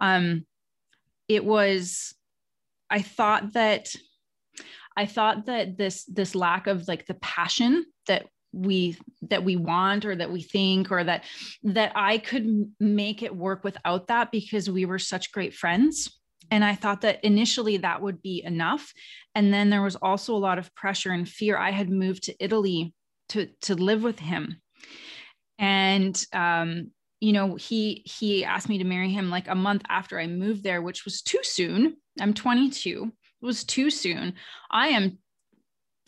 um, 0.00 0.46
it 1.28 1.44
was, 1.44 2.14
I 2.90 3.02
thought 3.02 3.54
that, 3.54 3.92
I 4.96 5.06
thought 5.06 5.46
that 5.46 5.78
this, 5.78 6.04
this 6.04 6.34
lack 6.34 6.66
of 6.66 6.86
like 6.86 7.06
the 7.06 7.14
passion 7.14 7.84
that 8.06 8.26
we 8.52 8.98
that 9.22 9.42
we 9.42 9.56
want 9.56 10.04
or 10.04 10.14
that 10.14 10.30
we 10.30 10.42
think 10.42 10.92
or 10.92 11.02
that 11.02 11.24
that 11.62 11.90
I 11.94 12.18
could 12.18 12.70
make 12.78 13.22
it 13.22 13.34
work 13.34 13.64
without 13.64 14.08
that 14.08 14.30
because 14.30 14.68
we 14.68 14.84
were 14.84 14.98
such 14.98 15.32
great 15.32 15.54
friends 15.54 16.20
and 16.52 16.62
I 16.62 16.74
thought 16.74 17.00
that 17.00 17.24
initially 17.24 17.78
that 17.78 18.02
would 18.02 18.20
be 18.20 18.42
enough. 18.44 18.92
And 19.34 19.54
then 19.54 19.70
there 19.70 19.80
was 19.80 19.96
also 19.96 20.34
a 20.34 20.36
lot 20.36 20.58
of 20.58 20.72
pressure 20.74 21.10
and 21.10 21.26
fear. 21.26 21.56
I 21.56 21.70
had 21.70 21.88
moved 21.88 22.24
to 22.24 22.44
Italy 22.44 22.92
to, 23.30 23.46
to 23.62 23.74
live 23.74 24.02
with 24.02 24.18
him. 24.18 24.60
And, 25.58 26.22
um, 26.34 26.90
you 27.20 27.32
know, 27.32 27.54
he 27.54 28.02
he 28.04 28.44
asked 28.44 28.68
me 28.68 28.78
to 28.78 28.84
marry 28.84 29.10
him 29.10 29.30
like 29.30 29.48
a 29.48 29.54
month 29.54 29.82
after 29.88 30.20
I 30.20 30.26
moved 30.26 30.62
there, 30.62 30.82
which 30.82 31.06
was 31.06 31.22
too 31.22 31.38
soon. 31.42 31.96
I'm 32.20 32.34
22. 32.34 33.10
It 33.42 33.46
was 33.46 33.64
too 33.64 33.88
soon. 33.88 34.34
I 34.70 34.88
am 34.88 35.18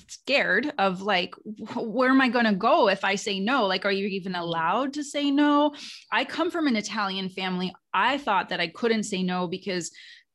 scared 0.09 0.71
of 0.79 1.01
like 1.01 1.35
where 1.77 2.11
am 2.11 2.21
i 2.21 2.29
going 2.29 2.45
to 2.45 2.53
go 2.53 2.89
if 2.89 3.05
i 3.05 3.15
say 3.15 3.41
no 3.41 3.65
like 3.65 3.87
are 3.87 3.91
you 3.91 4.07
even 4.07 4.35
allowed 4.35 4.93
to 4.93 5.03
say 5.03 5.31
no 5.31 5.75
i 6.13 6.25
come 6.25 6.51
from 6.51 6.67
an 6.67 6.77
italian 6.77 7.31
family 7.31 7.75
i 7.95 8.19
thought 8.19 8.51
that 8.51 8.61
i 8.61 8.69
couldn't 8.69 9.05
say 9.05 9.23
no 9.23 9.47
because 9.47 9.91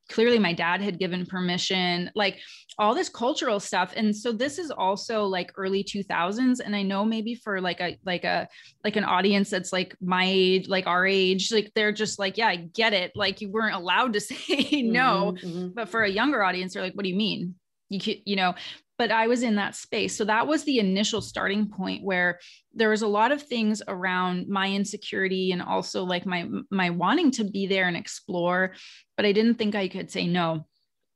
clearly 0.10 0.40
my 0.40 0.54
dad 0.54 0.82
had 0.82 1.00
given 1.00 1.26
permission 1.26 2.10
like 2.16 2.40
all 2.78 2.96
this 2.96 3.10
cultural 3.10 3.60
stuff. 3.60 3.94
And 3.96 4.16
so 4.16 4.32
this 4.32 4.58
is 4.58 4.72
also 4.72 5.26
like 5.26 5.52
early 5.56 5.84
2000s 5.84 6.60
and 6.64 6.76
i 6.76 6.82
know 6.82 7.06
maybe 7.06 7.36
for 7.36 7.62
like 7.62 7.80
a 7.80 7.98
like 8.06 8.24
a 8.24 8.48
like 8.84 8.96
an 8.96 9.04
audience 9.04 9.50
that's 9.50 9.72
like 9.72 9.96
my 10.02 10.26
age 10.28 10.68
like 10.68 10.88
our 10.88 11.06
age 11.06 11.52
like 11.52 11.72
they're 11.76 11.92
just 11.92 12.20
like 12.20 12.38
yeah 12.38 12.48
i 12.48 12.56
get 12.56 12.94
it. 12.94 13.12
Like 13.16 13.42
you 13.42 13.50
weren't 13.50 13.76
allowed 13.76 14.14
to 14.14 14.20
say 14.32 14.82
no. 14.82 15.36
Mm-hmm, 15.38 15.48
mm-hmm. 15.48 15.68
but 15.70 15.90
for 15.90 16.04
a 16.04 16.10
younger 16.10 16.44
audience 16.44 16.74
they're 16.74 16.84
like 16.84 16.94
what 16.94 17.04
do 17.04 17.10
you 17.10 17.18
mean? 17.18 17.56
You 17.90 18.16
you 18.26 18.36
know 18.36 18.56
but 19.00 19.12
I 19.12 19.28
was 19.28 19.44
in 19.44 19.56
that 19.56 19.76
space. 19.76 20.16
So 20.16 20.26
that 20.26 20.46
was 20.46 20.66
the 20.66 20.78
initial 20.78 21.22
starting 21.22 21.70
point 21.70 22.04
where 22.04 22.40
there 22.74 22.90
was 22.90 23.02
a 23.02 23.08
lot 23.08 23.32
of 23.32 23.42
things 23.42 23.82
around 23.88 24.50
my 24.50 24.68
insecurity 24.68 25.54
and 25.54 25.62
also 25.62 26.04
like 26.04 26.26
my 26.26 26.48
my 26.70 26.90
wanting 26.90 27.32
to 27.32 27.46
be 27.46 27.66
there 27.66 27.88
and 27.88 27.98
explore, 27.98 28.76
but 29.16 29.26
I 29.26 29.32
didn't 29.32 29.56
think 29.56 29.74
I 29.74 29.88
could 29.88 30.12
say 30.12 30.28
no. 30.28 30.68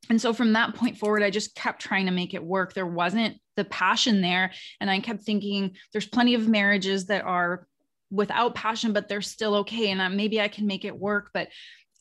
And 0.09 0.19
so 0.19 0.33
from 0.33 0.53
that 0.53 0.75
point 0.75 0.97
forward, 0.97 1.23
I 1.23 1.29
just 1.29 1.55
kept 1.55 1.81
trying 1.81 2.05
to 2.05 2.11
make 2.11 2.33
it 2.33 2.43
work. 2.43 2.73
There 2.73 2.87
wasn't 2.87 3.37
the 3.57 3.65
passion 3.65 4.21
there. 4.21 4.51
And 4.79 4.89
I 4.89 4.99
kept 4.99 5.23
thinking 5.23 5.75
there's 5.91 6.07
plenty 6.07 6.33
of 6.33 6.47
marriages 6.47 7.05
that 7.07 7.23
are 7.23 7.67
without 8.09 8.55
passion, 8.55 8.93
but 8.93 9.07
they're 9.07 9.21
still 9.21 9.55
okay. 9.55 9.91
And 9.91 10.15
maybe 10.15 10.39
I 10.39 10.47
can 10.47 10.67
make 10.67 10.85
it 10.85 10.97
work. 10.97 11.31
But 11.33 11.49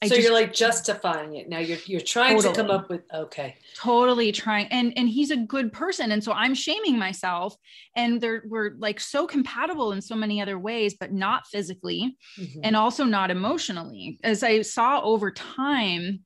I 0.02 0.09
so 0.09 0.16
just, 0.16 0.26
you're 0.26 0.35
like 0.35 0.52
justifying 0.52 1.37
it 1.37 1.49
now. 1.49 1.61
You're 1.61 1.78
you're 1.87 2.00
trying 2.00 2.35
totally, 2.37 2.54
to 2.54 2.61
come 2.61 2.71
up 2.73 2.90
with 2.90 3.02
okay. 3.14 3.54
Totally 3.76 4.32
trying, 4.32 4.66
and 4.66 4.92
and 4.97 5.09
he's 5.09 5.30
a 5.30 5.37
good 5.37 5.73
person, 5.73 6.11
and 6.11 6.23
so 6.23 6.32
I'm 6.32 6.54
shaming 6.54 6.99
myself. 6.99 7.54
And 7.94 8.21
they're 8.21 8.42
we're 8.49 8.73
like 8.78 8.99
so 8.99 9.28
compatible 9.28 9.92
in 9.92 10.02
so 10.02 10.16
many 10.16 10.42
other 10.42 10.59
ways, 10.59 10.97
but 10.99 11.12
not 11.12 11.47
physically, 11.47 12.16
mm-hmm. 12.37 12.61
and 12.64 12.75
also 12.75 13.04
not 13.04 13.30
emotionally. 13.30 14.18
As 14.25 14.42
I 14.42 14.62
saw 14.62 15.00
over 15.02 15.30
time, 15.30 16.25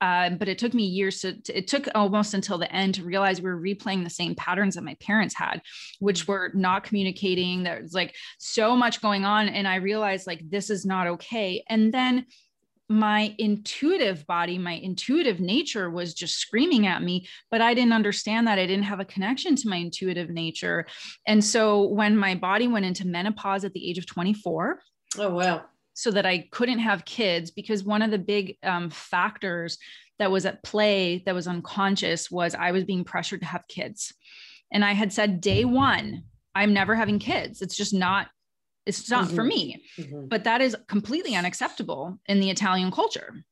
uh, 0.00 0.30
but 0.30 0.48
it 0.48 0.58
took 0.58 0.72
me 0.72 0.84
years 0.84 1.20
to, 1.20 1.40
to, 1.42 1.56
it 1.56 1.68
took 1.68 1.86
almost 1.94 2.32
until 2.32 2.56
the 2.56 2.72
end 2.74 2.94
to 2.94 3.04
realize 3.04 3.42
we 3.42 3.50
were 3.50 3.60
replaying 3.60 4.04
the 4.04 4.10
same 4.10 4.34
patterns 4.34 4.74
that 4.74 4.82
my 4.82 4.96
parents 5.00 5.34
had 5.34 5.62
which 6.00 6.26
were 6.26 6.50
not 6.54 6.82
communicating 6.82 7.62
there's 7.62 7.92
like 7.92 8.12
so 8.38 8.74
much 8.74 9.00
going 9.00 9.24
on 9.24 9.48
and 9.48 9.68
i 9.68 9.76
realized 9.76 10.26
like 10.26 10.42
this 10.50 10.70
is 10.70 10.84
not 10.84 11.06
okay 11.06 11.62
and 11.68 11.94
then 11.94 12.26
my 12.88 13.34
intuitive 13.38 14.26
body, 14.26 14.58
my 14.58 14.74
intuitive 14.74 15.40
nature 15.40 15.90
was 15.90 16.14
just 16.14 16.38
screaming 16.38 16.86
at 16.86 17.02
me, 17.02 17.26
but 17.50 17.60
I 17.60 17.74
didn't 17.74 17.92
understand 17.92 18.46
that. 18.46 18.58
I 18.58 18.66
didn't 18.66 18.84
have 18.84 19.00
a 19.00 19.04
connection 19.04 19.56
to 19.56 19.68
my 19.68 19.76
intuitive 19.76 20.30
nature. 20.30 20.86
And 21.26 21.42
so 21.42 21.86
when 21.88 22.16
my 22.16 22.34
body 22.34 22.68
went 22.68 22.84
into 22.84 23.06
menopause 23.06 23.64
at 23.64 23.72
the 23.72 23.88
age 23.88 23.98
of 23.98 24.06
24, 24.06 24.80
oh, 25.18 25.30
wow. 25.30 25.64
So 25.94 26.10
that 26.10 26.26
I 26.26 26.48
couldn't 26.50 26.78
have 26.78 27.04
kids, 27.04 27.50
because 27.50 27.84
one 27.84 28.02
of 28.02 28.10
the 28.10 28.18
big 28.18 28.56
um, 28.62 28.88
factors 28.88 29.78
that 30.18 30.30
was 30.30 30.46
at 30.46 30.62
play 30.62 31.22
that 31.26 31.34
was 31.34 31.46
unconscious 31.46 32.30
was 32.30 32.54
I 32.54 32.72
was 32.72 32.84
being 32.84 33.04
pressured 33.04 33.40
to 33.40 33.46
have 33.46 33.68
kids. 33.68 34.14
And 34.72 34.84
I 34.84 34.92
had 34.92 35.12
said 35.12 35.40
day 35.40 35.64
one, 35.64 36.24
I'm 36.54 36.72
never 36.72 36.94
having 36.94 37.18
kids. 37.18 37.62
It's 37.62 37.76
just 37.76 37.94
not 37.94 38.28
it's 38.86 39.10
not 39.10 39.26
mm-hmm. 39.26 39.36
for 39.36 39.44
me. 39.44 39.84
Mm-hmm. 39.98 40.26
But 40.26 40.44
that 40.44 40.60
is 40.60 40.76
completely 40.88 41.34
unacceptable 41.34 42.18
in 42.26 42.40
the 42.40 42.50
Italian 42.50 42.90
culture. 42.90 43.44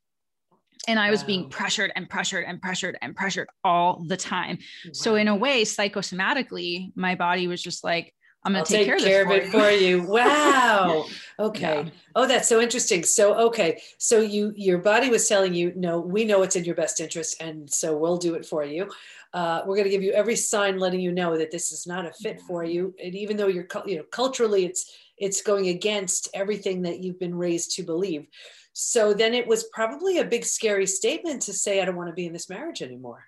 And 0.88 0.98
I 0.98 1.10
was 1.10 1.20
wow. 1.20 1.26
being 1.26 1.48
pressured 1.50 1.92
and 1.94 2.08
pressured 2.08 2.44
and 2.46 2.60
pressured 2.60 2.96
and 3.02 3.14
pressured 3.14 3.48
all 3.62 4.02
the 4.06 4.16
time. 4.16 4.56
Wow. 4.56 4.90
So, 4.92 5.14
in 5.14 5.28
a 5.28 5.36
way, 5.36 5.62
psychosomatically, 5.64 6.92
my 6.94 7.14
body 7.14 7.46
was 7.48 7.62
just 7.62 7.84
like, 7.84 8.14
I'm 8.42 8.54
going 8.54 8.64
to 8.64 8.72
take, 8.72 8.86
care, 8.86 8.98
care 8.98 9.24
of, 9.24 9.30
it 9.30 9.48
for 9.48 9.70
you. 9.70 10.02
Wow. 10.08 11.04
Okay. 11.38 11.82
Yeah. 11.84 11.90
Oh, 12.14 12.26
that's 12.26 12.48
so 12.48 12.60
interesting. 12.60 13.04
So, 13.04 13.34
okay. 13.48 13.82
So 13.98 14.20
you, 14.20 14.54
your 14.56 14.78
body 14.78 15.10
was 15.10 15.28
telling 15.28 15.52
you, 15.52 15.72
no, 15.76 16.00
we 16.00 16.24
know 16.24 16.42
it's 16.42 16.56
in 16.56 16.64
your 16.64 16.74
best 16.74 17.00
interest. 17.00 17.40
And 17.42 17.70
so 17.70 17.96
we'll 17.96 18.16
do 18.16 18.34
it 18.34 18.46
for 18.46 18.64
you. 18.64 18.90
Uh, 19.34 19.60
we're 19.66 19.76
going 19.76 19.84
to 19.84 19.90
give 19.90 20.02
you 20.02 20.12
every 20.12 20.36
sign 20.36 20.78
letting 20.78 21.00
you 21.00 21.12
know 21.12 21.36
that 21.36 21.50
this 21.50 21.70
is 21.70 21.86
not 21.86 22.06
a 22.06 22.12
fit 22.12 22.40
for 22.40 22.64
you. 22.64 22.94
And 23.02 23.14
even 23.14 23.36
though 23.36 23.46
you're, 23.46 23.68
you 23.86 23.96
know, 23.98 24.04
culturally 24.04 24.64
it's, 24.64 24.96
it's 25.20 25.42
going 25.42 25.68
against 25.68 26.28
everything 26.34 26.82
that 26.82 27.00
you've 27.00 27.20
been 27.20 27.34
raised 27.34 27.76
to 27.76 27.82
believe. 27.82 28.26
So 28.72 29.12
then 29.12 29.34
it 29.34 29.46
was 29.46 29.64
probably 29.72 30.18
a 30.18 30.24
big 30.24 30.44
scary 30.44 30.86
statement 30.86 31.42
to 31.42 31.52
say, 31.52 31.80
I 31.80 31.84
don't 31.84 31.96
want 31.96 32.08
to 32.08 32.14
be 32.14 32.26
in 32.26 32.32
this 32.32 32.48
marriage 32.48 32.82
anymore. 32.82 33.24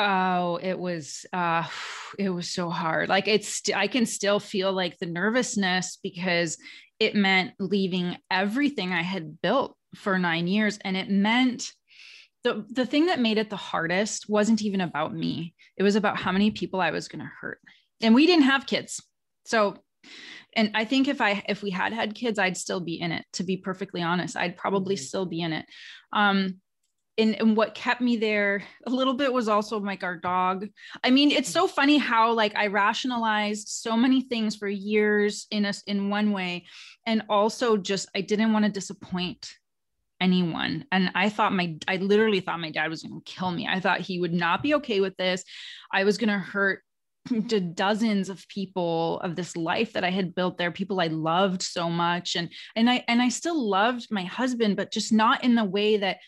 Oh, 0.00 0.58
it 0.62 0.78
was 0.78 1.26
uh 1.32 1.64
it 2.18 2.30
was 2.30 2.50
so 2.50 2.70
hard. 2.70 3.08
Like 3.08 3.28
it's 3.28 3.62
I 3.74 3.86
can 3.86 4.06
still 4.06 4.40
feel 4.40 4.72
like 4.72 4.98
the 4.98 5.06
nervousness 5.06 5.98
because 6.02 6.58
it 6.98 7.14
meant 7.14 7.52
leaving 7.60 8.16
everything 8.30 8.92
I 8.92 9.02
had 9.02 9.40
built 9.40 9.76
for 9.94 10.18
9 10.18 10.46
years 10.46 10.78
and 10.84 10.96
it 10.96 11.08
meant 11.08 11.72
the 12.44 12.64
the 12.70 12.86
thing 12.86 13.06
that 13.06 13.20
made 13.20 13.38
it 13.38 13.50
the 13.50 13.56
hardest 13.56 14.28
wasn't 14.28 14.62
even 14.62 14.80
about 14.80 15.14
me. 15.14 15.54
It 15.76 15.82
was 15.82 15.96
about 15.96 16.18
how 16.18 16.32
many 16.32 16.50
people 16.50 16.80
I 16.80 16.90
was 16.90 17.08
going 17.08 17.20
to 17.20 17.30
hurt. 17.40 17.60
And 18.00 18.14
we 18.14 18.26
didn't 18.26 18.44
have 18.44 18.66
kids. 18.66 19.02
So 19.46 19.76
and 20.56 20.70
i 20.74 20.84
think 20.84 21.08
if 21.08 21.20
i 21.20 21.42
if 21.48 21.62
we 21.62 21.70
had 21.70 21.92
had 21.92 22.14
kids 22.14 22.38
i'd 22.38 22.56
still 22.56 22.80
be 22.80 23.00
in 23.00 23.12
it 23.12 23.24
to 23.32 23.44
be 23.44 23.56
perfectly 23.56 24.02
honest. 24.02 24.36
I'd 24.36 24.56
probably 24.56 24.96
mm-hmm. 24.96 25.04
still 25.04 25.26
be 25.26 25.40
in 25.40 25.52
it. 25.52 25.66
Um 26.12 26.60
and, 27.16 27.34
and 27.40 27.56
what 27.56 27.74
kept 27.74 28.00
me 28.00 28.16
there 28.16 28.62
a 28.86 28.90
little 28.90 29.14
bit 29.14 29.32
was 29.32 29.48
also 29.48 29.80
like 29.80 30.04
our 30.04 30.16
dog. 30.16 30.68
I 31.02 31.10
mean 31.10 31.30
it's 31.32 31.48
so 31.48 31.66
funny 31.66 31.98
how 31.98 32.32
like 32.32 32.54
i 32.56 32.66
rationalized 32.68 33.68
so 33.68 33.96
many 33.96 34.22
things 34.22 34.56
for 34.56 34.68
years 34.68 35.46
in 35.50 35.64
us 35.64 35.82
in 35.86 36.10
one 36.10 36.32
way. 36.32 36.66
And 37.06 37.22
also 37.28 37.76
just 37.76 38.08
i 38.14 38.20
didn't 38.20 38.52
want 38.52 38.64
to 38.64 38.70
disappoint 38.70 39.52
anyone. 40.20 40.84
And 40.92 41.10
i 41.14 41.28
thought 41.28 41.52
my 41.52 41.76
i 41.86 41.96
literally 41.96 42.40
thought 42.40 42.60
my 42.60 42.70
dad 42.70 42.90
was 42.90 43.02
going 43.02 43.20
to 43.20 43.32
kill 43.32 43.50
me. 43.50 43.68
I 43.68 43.80
thought 43.80 44.00
he 44.00 44.20
would 44.20 44.34
not 44.34 44.62
be 44.62 44.74
okay 44.74 45.00
with 45.00 45.16
this. 45.16 45.44
I 45.92 46.04
was 46.04 46.18
going 46.18 46.30
to 46.30 46.38
hurt 46.38 46.82
to 47.48 47.60
dozens 47.60 48.28
of 48.28 48.46
people 48.48 49.20
of 49.20 49.36
this 49.36 49.56
life 49.56 49.92
that 49.92 50.04
I 50.04 50.10
had 50.10 50.34
built 50.34 50.58
there, 50.58 50.70
people 50.70 51.00
I 51.00 51.08
loved 51.08 51.62
so 51.62 51.88
much. 51.90 52.36
And 52.36 52.50
and 52.76 52.88
I 52.90 53.04
and 53.08 53.20
I 53.20 53.28
still 53.28 53.60
loved 53.68 54.08
my 54.10 54.24
husband, 54.24 54.76
but 54.76 54.92
just 54.92 55.12
not 55.12 55.44
in 55.44 55.54
the 55.54 55.64
way 55.64 55.96
that 55.98 56.18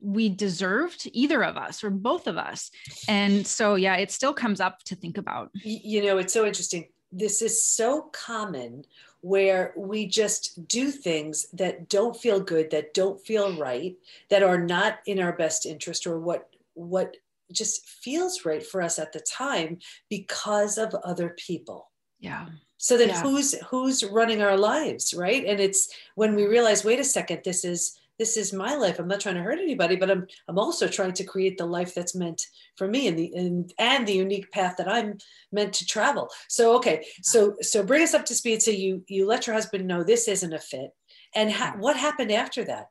we 0.00 0.28
deserved 0.28 1.08
either 1.12 1.44
of 1.44 1.56
us 1.56 1.84
or 1.84 1.90
both 1.90 2.26
of 2.26 2.38
us. 2.38 2.70
And 3.08 3.46
so 3.46 3.74
yeah, 3.74 3.96
it 3.96 4.10
still 4.10 4.32
comes 4.32 4.60
up 4.60 4.78
to 4.84 4.96
think 4.96 5.18
about. 5.18 5.50
You 5.62 6.04
know, 6.04 6.18
it's 6.18 6.32
so 6.32 6.46
interesting. 6.46 6.88
This 7.12 7.42
is 7.42 7.64
so 7.64 8.02
common 8.12 8.84
where 9.22 9.74
we 9.76 10.06
just 10.06 10.66
do 10.66 10.90
things 10.90 11.46
that 11.52 11.88
don't 11.88 12.16
feel 12.16 12.40
good, 12.40 12.70
that 12.70 12.94
don't 12.94 13.20
feel 13.20 13.56
right, 13.58 13.96
that 14.30 14.42
are 14.42 14.58
not 14.58 15.00
in 15.06 15.20
our 15.20 15.32
best 15.32 15.66
interest 15.66 16.06
or 16.06 16.18
what 16.18 16.48
what 16.74 17.16
just 17.52 17.88
feels 17.88 18.44
right 18.44 18.64
for 18.64 18.82
us 18.82 18.98
at 18.98 19.12
the 19.12 19.20
time 19.20 19.78
because 20.08 20.78
of 20.78 20.94
other 21.04 21.34
people. 21.36 21.90
Yeah. 22.18 22.46
So 22.76 22.96
then 22.96 23.08
yeah. 23.08 23.22
who's 23.22 23.54
who's 23.68 24.04
running 24.04 24.42
our 24.42 24.56
lives 24.56 25.12
right? 25.14 25.44
And 25.46 25.60
it's 25.60 25.92
when 26.14 26.34
we 26.34 26.46
realize 26.46 26.84
wait 26.84 27.00
a 27.00 27.04
second 27.04 27.40
this 27.44 27.64
is 27.64 27.96
this 28.18 28.36
is 28.36 28.52
my 28.52 28.74
life. 28.74 28.98
I'm 28.98 29.08
not 29.08 29.20
trying 29.20 29.36
to 29.36 29.42
hurt 29.42 29.58
anybody 29.58 29.96
but 29.96 30.10
i'm 30.10 30.26
i'm 30.48 30.58
also 30.58 30.86
trying 30.88 31.12
to 31.14 31.24
create 31.24 31.56
the 31.56 31.66
life 31.66 31.94
that's 31.94 32.14
meant 32.14 32.46
for 32.76 32.86
me 32.86 33.06
and 33.06 33.18
the 33.18 33.32
and, 33.34 33.72
and 33.78 34.06
the 34.06 34.12
unique 34.12 34.50
path 34.50 34.76
that 34.76 34.88
i'm 34.88 35.18
meant 35.52 35.72
to 35.74 35.86
travel. 35.86 36.30
So 36.48 36.76
okay 36.76 37.06
so 37.22 37.56
so 37.60 37.82
bring 37.82 38.02
us 38.02 38.14
up 38.14 38.24
to 38.26 38.34
speed 38.34 38.62
so 38.62 38.70
you 38.70 39.04
you 39.08 39.26
let 39.26 39.46
your 39.46 39.54
husband 39.54 39.86
know 39.86 40.02
this 40.02 40.28
isn't 40.28 40.52
a 40.52 40.58
fit. 40.58 40.90
And 41.34 41.52
ha- 41.52 41.76
what 41.78 41.96
happened 41.96 42.32
after 42.32 42.64
that 42.64 42.86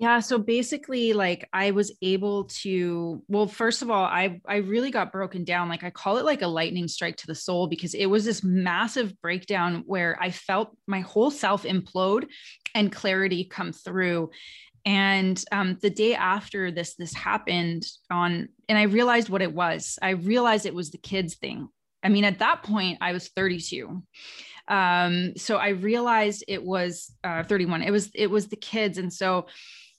yeah, 0.00 0.20
so 0.20 0.38
basically 0.38 1.12
like 1.12 1.48
I 1.52 1.72
was 1.72 1.90
able 2.02 2.44
to 2.62 3.20
well 3.26 3.48
first 3.48 3.82
of 3.82 3.90
all 3.90 4.04
I 4.04 4.40
I 4.46 4.58
really 4.58 4.92
got 4.92 5.10
broken 5.10 5.42
down 5.42 5.68
like 5.68 5.82
I 5.82 5.90
call 5.90 6.18
it 6.18 6.24
like 6.24 6.42
a 6.42 6.46
lightning 6.46 6.86
strike 6.86 7.16
to 7.16 7.26
the 7.26 7.34
soul 7.34 7.66
because 7.66 7.94
it 7.94 8.06
was 8.06 8.24
this 8.24 8.44
massive 8.44 9.20
breakdown 9.20 9.82
where 9.86 10.16
I 10.20 10.30
felt 10.30 10.76
my 10.86 11.00
whole 11.00 11.32
self 11.32 11.64
implode 11.64 12.28
and 12.76 12.92
clarity 12.92 13.42
come 13.44 13.72
through. 13.72 14.30
And 14.86 15.42
um, 15.50 15.78
the 15.82 15.90
day 15.90 16.14
after 16.14 16.70
this 16.70 16.94
this 16.94 17.12
happened 17.12 17.84
on 18.08 18.48
and 18.68 18.78
i 18.78 18.82
realized 18.82 19.30
what 19.30 19.42
it 19.42 19.52
was. 19.52 19.98
I 20.00 20.10
realized 20.10 20.64
it 20.64 20.74
was 20.74 20.92
the 20.92 20.98
kids 20.98 21.34
thing. 21.34 21.68
I 22.04 22.08
mean 22.08 22.24
at 22.24 22.38
that 22.38 22.62
point 22.62 22.98
i 23.00 23.12
was 23.12 23.28
32 23.30 24.00
um, 24.68 25.32
so 25.36 25.56
i 25.56 25.70
realized 25.70 26.44
it 26.46 26.62
was 26.62 27.12
uh, 27.24 27.42
31 27.42 27.82
it 27.82 27.90
was 27.90 28.12
it 28.14 28.30
was 28.30 28.46
the 28.46 28.54
kids. 28.56 28.98
And 28.98 29.12
so 29.12 29.46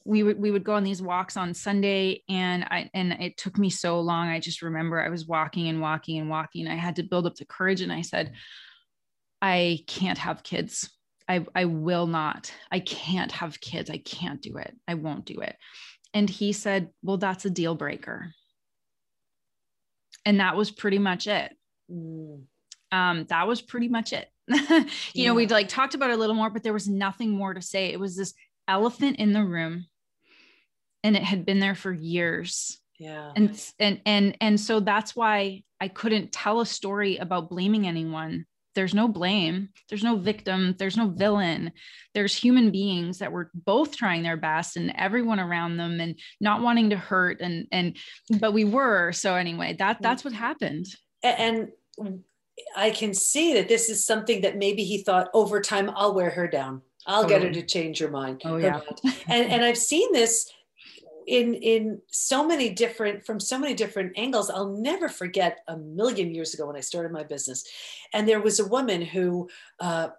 we 0.09 0.23
would 0.23 0.41
we 0.41 0.49
would 0.49 0.63
go 0.63 0.73
on 0.73 0.83
these 0.83 1.03
walks 1.03 1.37
on 1.37 1.53
Sunday 1.53 2.23
and 2.27 2.63
I 2.63 2.89
and 2.95 3.13
it 3.13 3.37
took 3.37 3.59
me 3.59 3.69
so 3.69 3.99
long. 3.99 4.27
I 4.27 4.39
just 4.39 4.63
remember 4.63 4.99
I 4.99 5.09
was 5.09 5.27
walking 5.27 5.67
and 5.67 5.79
walking 5.79 6.17
and 6.17 6.31
walking. 6.31 6.67
I 6.67 6.75
had 6.75 6.95
to 6.95 7.03
build 7.03 7.27
up 7.27 7.35
the 7.35 7.45
courage 7.45 7.81
and 7.81 7.93
I 7.93 8.01
said, 8.01 8.33
I 9.39 9.83
can't 9.85 10.17
have 10.17 10.41
kids. 10.41 10.89
I 11.27 11.45
I 11.53 11.65
will 11.65 12.07
not. 12.07 12.51
I 12.71 12.79
can't 12.79 13.31
have 13.33 13.61
kids. 13.61 13.91
I 13.91 13.99
can't 13.99 14.41
do 14.41 14.57
it. 14.57 14.75
I 14.87 14.95
won't 14.95 15.25
do 15.25 15.41
it. 15.41 15.55
And 16.11 16.27
he 16.27 16.53
said, 16.53 16.89
Well, 17.03 17.17
that's 17.17 17.45
a 17.45 17.51
deal 17.51 17.75
breaker. 17.75 18.33
And 20.25 20.39
that 20.39 20.55
was 20.55 20.71
pretty 20.71 20.97
much 20.97 21.27
it. 21.27 21.55
Mm. 21.91 22.45
Um, 22.91 23.25
that 23.25 23.47
was 23.47 23.61
pretty 23.61 23.89
much 23.89 24.13
it. 24.13 24.27
you 24.47 24.85
yeah. 25.13 25.27
know, 25.27 25.35
we'd 25.35 25.51
like 25.51 25.67
talked 25.67 25.93
about 25.93 26.09
it 26.09 26.13
a 26.13 26.17
little 26.17 26.33
more, 26.33 26.49
but 26.49 26.63
there 26.63 26.73
was 26.73 26.87
nothing 26.87 27.29
more 27.29 27.53
to 27.53 27.61
say. 27.61 27.93
It 27.93 27.99
was 27.99 28.17
this 28.17 28.33
elephant 28.67 29.17
in 29.17 29.33
the 29.33 29.43
room 29.43 29.85
and 31.03 31.15
it 31.15 31.23
had 31.23 31.45
been 31.45 31.59
there 31.59 31.75
for 31.75 31.91
years. 31.91 32.79
Yeah. 32.99 33.31
And 33.35 33.59
and 33.79 34.01
and 34.05 34.37
and 34.41 34.59
so 34.59 34.81
that's 34.81 35.15
why 35.15 35.63
i 35.79 35.87
couldn't 35.87 36.33
tell 36.33 36.59
a 36.59 36.65
story 36.65 37.17
about 37.17 37.49
blaming 37.49 37.87
anyone. 37.87 38.45
There's 38.75 38.93
no 38.93 39.07
blame. 39.07 39.69
There's 39.89 40.03
no 40.03 40.17
victim. 40.17 40.75
There's 40.77 40.95
no 40.95 41.09
villain. 41.09 41.71
There's 42.13 42.35
human 42.35 42.71
beings 42.71 43.19
that 43.19 43.31
were 43.31 43.49
both 43.53 43.95
trying 43.95 44.23
their 44.23 44.37
best 44.37 44.77
and 44.77 44.93
everyone 44.95 45.39
around 45.39 45.77
them 45.77 45.99
and 45.99 46.19
not 46.39 46.61
wanting 46.61 46.91
to 46.91 46.97
hurt 46.97 47.41
and 47.41 47.67
and 47.71 47.97
but 48.39 48.53
we 48.53 48.65
were. 48.65 49.11
So 49.13 49.35
anyway 49.35 49.75
that 49.79 49.95
mm-hmm. 49.95 50.03
that's 50.03 50.23
what 50.23 50.33
happened. 50.33 50.87
And 51.23 51.69
i 52.75 52.89
can 52.89 53.13
see 53.13 53.53
that 53.53 53.69
this 53.69 53.89
is 53.89 54.05
something 54.05 54.41
that 54.41 54.57
maybe 54.57 54.83
he 54.83 55.01
thought 55.01 55.29
over 55.33 55.61
time 55.61 55.89
i'll 55.95 56.13
wear 56.13 56.29
her 56.29 56.47
down. 56.47 56.81
I'll 57.07 57.25
get 57.25 57.41
oh. 57.41 57.45
her 57.45 57.51
to 57.53 57.61
change 57.63 57.99
her 57.99 58.09
mind. 58.09 58.41
Oh 58.45 58.57
yeah. 58.57 58.81
Mind. 59.03 59.15
And 59.27 59.51
and 59.51 59.63
I've 59.63 59.77
seen 59.77 60.11
this 60.13 60.51
in 61.27 61.53
in 61.55 62.01
so 62.09 62.45
many 62.45 62.69
different 62.69 63.25
from 63.25 63.39
so 63.39 63.57
many 63.57 63.73
different 63.73 64.13
angles. 64.17 64.49
I'll 64.49 64.77
never 64.77 65.09
forget 65.09 65.59
a 65.67 65.77
million 65.77 66.33
years 66.33 66.53
ago 66.53 66.67
when 66.67 66.75
I 66.75 66.81
started 66.81 67.11
my 67.11 67.23
business, 67.23 67.65
and 68.13 68.27
there 68.27 68.41
was 68.41 68.59
a 68.59 68.67
woman 68.67 69.01
who. 69.01 69.49
Uh, 69.79 70.09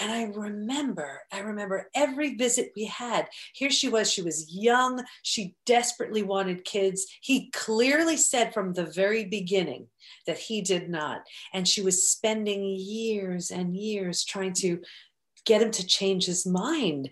and 0.00 0.10
I 0.10 0.24
remember, 0.34 1.20
I 1.30 1.40
remember 1.40 1.90
every 1.94 2.36
visit 2.36 2.72
we 2.74 2.86
had. 2.86 3.28
Here 3.52 3.68
she 3.68 3.90
was, 3.90 4.10
she 4.10 4.22
was 4.22 4.50
young, 4.50 5.04
she 5.20 5.56
desperately 5.66 6.22
wanted 6.22 6.64
kids. 6.64 7.06
He 7.20 7.50
clearly 7.50 8.16
said 8.16 8.54
from 8.54 8.72
the 8.72 8.86
very 8.86 9.26
beginning 9.26 9.88
that 10.26 10.38
he 10.38 10.62
did 10.62 10.88
not. 10.88 11.24
And 11.52 11.68
she 11.68 11.82
was 11.82 12.08
spending 12.08 12.64
years 12.64 13.50
and 13.50 13.76
years 13.76 14.24
trying 14.24 14.54
to 14.54 14.80
get 15.44 15.60
him 15.60 15.70
to 15.72 15.86
change 15.86 16.24
his 16.24 16.46
mind 16.46 17.10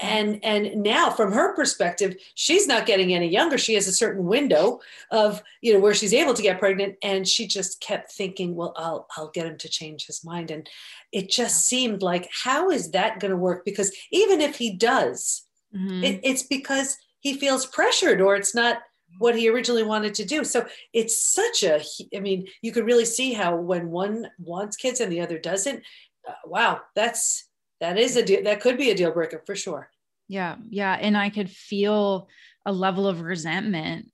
and 0.00 0.44
and 0.44 0.82
now 0.82 1.08
from 1.08 1.32
her 1.32 1.54
perspective 1.54 2.16
she's 2.34 2.66
not 2.66 2.86
getting 2.86 3.14
any 3.14 3.28
younger. 3.28 3.58
She 3.58 3.74
has 3.74 3.86
a 3.86 3.92
certain 3.92 4.24
window 4.24 4.80
of 5.10 5.42
you 5.62 5.72
know 5.72 5.78
where 5.78 5.94
she's 5.94 6.14
able 6.14 6.34
to 6.34 6.42
get 6.42 6.58
pregnant. 6.58 6.96
And 7.02 7.26
she 7.26 7.46
just 7.46 7.80
kept 7.80 8.12
thinking 8.12 8.54
well 8.54 8.72
i'll 8.76 9.06
i'll 9.16 9.30
get 9.30 9.46
him 9.46 9.58
to 9.58 9.68
change 9.68 10.06
his 10.06 10.24
mind. 10.24 10.50
And 10.50 10.68
it 11.12 11.30
just 11.30 11.64
seemed 11.64 12.02
like 12.02 12.28
how 12.44 12.70
is 12.70 12.90
that 12.90 13.20
going 13.20 13.30
to 13.30 13.36
work? 13.36 13.64
Because 13.64 13.94
even 14.10 14.40
if 14.40 14.56
he 14.56 14.72
does 14.72 15.46
mm-hmm. 15.74 16.02
it, 16.02 16.20
it's 16.24 16.42
because 16.42 16.96
he 17.20 17.34
feels 17.34 17.66
pressured 17.66 18.20
or 18.20 18.34
it's 18.34 18.54
not 18.54 18.78
what 19.18 19.36
he 19.36 19.48
originally 19.48 19.84
wanted 19.84 20.14
to 20.14 20.24
do. 20.24 20.42
So 20.42 20.66
it's 20.92 21.16
such 21.22 21.62
a 21.62 21.82
i 22.16 22.20
mean 22.20 22.48
you 22.62 22.72
could 22.72 22.84
really 22.84 23.04
see 23.04 23.32
how 23.32 23.54
when 23.54 23.90
one 23.90 24.28
wants 24.38 24.76
kids 24.76 25.00
and 25.00 25.12
the 25.12 25.20
other 25.20 25.38
doesn't 25.38 25.82
uh, 26.28 26.32
wow 26.46 26.80
that's 26.94 27.48
that 27.84 27.98
is 27.98 28.16
a 28.16 28.24
deal 28.24 28.42
that 28.42 28.60
could 28.60 28.78
be 28.78 28.90
a 28.90 28.94
deal 28.94 29.12
breaker 29.12 29.42
for 29.46 29.54
sure. 29.54 29.90
Yeah 30.28 30.56
yeah 30.70 30.96
and 30.98 31.18
i 31.18 31.28
could 31.28 31.50
feel 31.50 32.28
a 32.64 32.72
level 32.72 33.06
of 33.06 33.20
resentment 33.20 34.10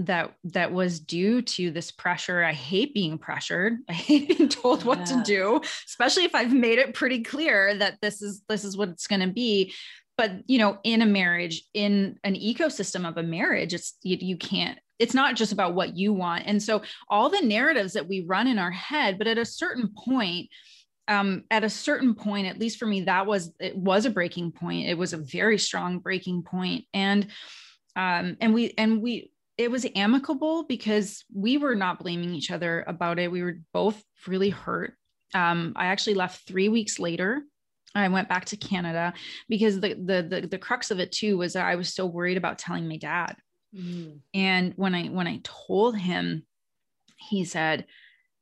that 0.00 0.34
that 0.44 0.72
was 0.72 1.00
due 1.00 1.40
to 1.40 1.70
this 1.70 1.90
pressure. 1.90 2.44
I 2.44 2.52
hate 2.52 2.92
being 2.92 3.16
pressured. 3.16 3.78
I 3.88 3.94
hate 3.94 4.36
being 4.36 4.48
told 4.48 4.84
what 4.84 4.98
yeah. 4.98 5.04
to 5.04 5.22
do 5.22 5.60
especially 5.86 6.24
if 6.24 6.34
i've 6.34 6.52
made 6.52 6.78
it 6.78 6.94
pretty 6.94 7.22
clear 7.22 7.74
that 7.78 7.98
this 8.02 8.22
is 8.22 8.42
this 8.48 8.64
is 8.64 8.76
what 8.76 8.88
it's 8.88 9.06
going 9.06 9.22
to 9.22 9.32
be. 9.32 9.72
But 10.18 10.32
you 10.46 10.58
know 10.58 10.78
in 10.82 11.02
a 11.02 11.06
marriage 11.06 11.62
in 11.74 12.18
an 12.24 12.34
ecosystem 12.34 13.08
of 13.08 13.16
a 13.18 13.22
marriage 13.22 13.72
it's 13.74 13.94
you, 14.02 14.16
you 14.20 14.36
can't 14.36 14.78
it's 14.98 15.14
not 15.14 15.36
just 15.36 15.52
about 15.52 15.74
what 15.74 15.96
you 15.96 16.12
want. 16.12 16.44
And 16.46 16.62
so 16.62 16.82
all 17.08 17.28
the 17.28 17.42
narratives 17.42 17.92
that 17.92 18.08
we 18.08 18.24
run 18.26 18.46
in 18.46 18.58
our 18.58 18.70
head 18.70 19.18
but 19.18 19.26
at 19.26 19.38
a 19.38 19.44
certain 19.44 19.90
point 19.96 20.48
um, 21.08 21.44
at 21.50 21.64
a 21.64 21.70
certain 21.70 22.14
point, 22.14 22.46
at 22.46 22.58
least 22.58 22.78
for 22.78 22.86
me, 22.86 23.02
that 23.02 23.26
was 23.26 23.52
it 23.60 23.76
was 23.76 24.06
a 24.06 24.10
breaking 24.10 24.52
point. 24.52 24.88
It 24.88 24.98
was 24.98 25.12
a 25.12 25.18
very 25.18 25.58
strong 25.58 25.98
breaking 25.98 26.42
point, 26.42 26.84
and 26.92 27.28
um, 27.94 28.36
and 28.40 28.52
we 28.52 28.74
and 28.76 29.00
we 29.00 29.30
it 29.56 29.70
was 29.70 29.86
amicable 29.94 30.64
because 30.64 31.24
we 31.32 31.58
were 31.58 31.74
not 31.74 32.00
blaming 32.00 32.34
each 32.34 32.50
other 32.50 32.84
about 32.86 33.18
it. 33.18 33.30
We 33.30 33.42
were 33.42 33.58
both 33.72 34.02
really 34.26 34.50
hurt. 34.50 34.94
Um, 35.32 35.72
I 35.76 35.86
actually 35.86 36.14
left 36.14 36.46
three 36.46 36.68
weeks 36.68 36.98
later. 36.98 37.42
I 37.94 38.08
went 38.08 38.28
back 38.28 38.44
to 38.46 38.56
Canada 38.56 39.14
because 39.48 39.80
the, 39.80 39.94
the 39.94 40.26
the 40.28 40.48
the 40.48 40.58
crux 40.58 40.90
of 40.90 40.98
it 40.98 41.12
too 41.12 41.38
was 41.38 41.52
that 41.52 41.66
I 41.66 41.76
was 41.76 41.94
so 41.94 42.04
worried 42.04 42.36
about 42.36 42.58
telling 42.58 42.88
my 42.88 42.96
dad. 42.96 43.36
Mm. 43.74 44.20
And 44.34 44.72
when 44.76 44.94
I 44.94 45.06
when 45.06 45.28
I 45.28 45.40
told 45.44 45.96
him, 45.96 46.44
he 47.16 47.44
said, 47.44 47.86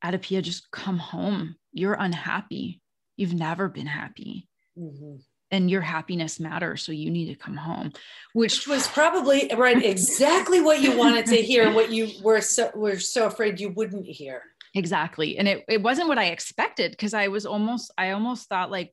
Adapia, 0.02 0.42
just 0.42 0.70
come 0.70 0.98
home 0.98 1.56
you're 1.74 1.94
unhappy. 1.94 2.80
You've 3.16 3.34
never 3.34 3.68
been 3.68 3.86
happy. 3.86 4.48
Mm-hmm. 4.78 5.16
And 5.50 5.70
your 5.70 5.82
happiness 5.82 6.40
matters. 6.40 6.82
So 6.82 6.90
you 6.90 7.10
need 7.10 7.26
to 7.26 7.36
come 7.36 7.56
home, 7.56 7.92
which, 8.32 8.66
which 8.66 8.66
was 8.66 8.88
probably 8.88 9.50
right 9.56 9.84
exactly 9.84 10.60
what 10.60 10.80
you 10.80 10.96
wanted 10.96 11.26
to 11.26 11.36
hear, 11.36 11.70
what 11.72 11.92
you 11.92 12.10
were 12.22 12.40
so 12.40 12.70
were 12.74 12.98
so 12.98 13.26
afraid 13.26 13.60
you 13.60 13.68
wouldn't 13.68 14.06
hear. 14.06 14.42
Exactly. 14.74 15.38
And 15.38 15.46
it, 15.46 15.64
it 15.68 15.82
wasn't 15.82 16.08
what 16.08 16.18
I 16.18 16.26
expected 16.26 16.90
because 16.90 17.14
I 17.14 17.28
was 17.28 17.46
almost, 17.46 17.92
I 17.96 18.10
almost 18.10 18.48
thought 18.48 18.72
like, 18.72 18.92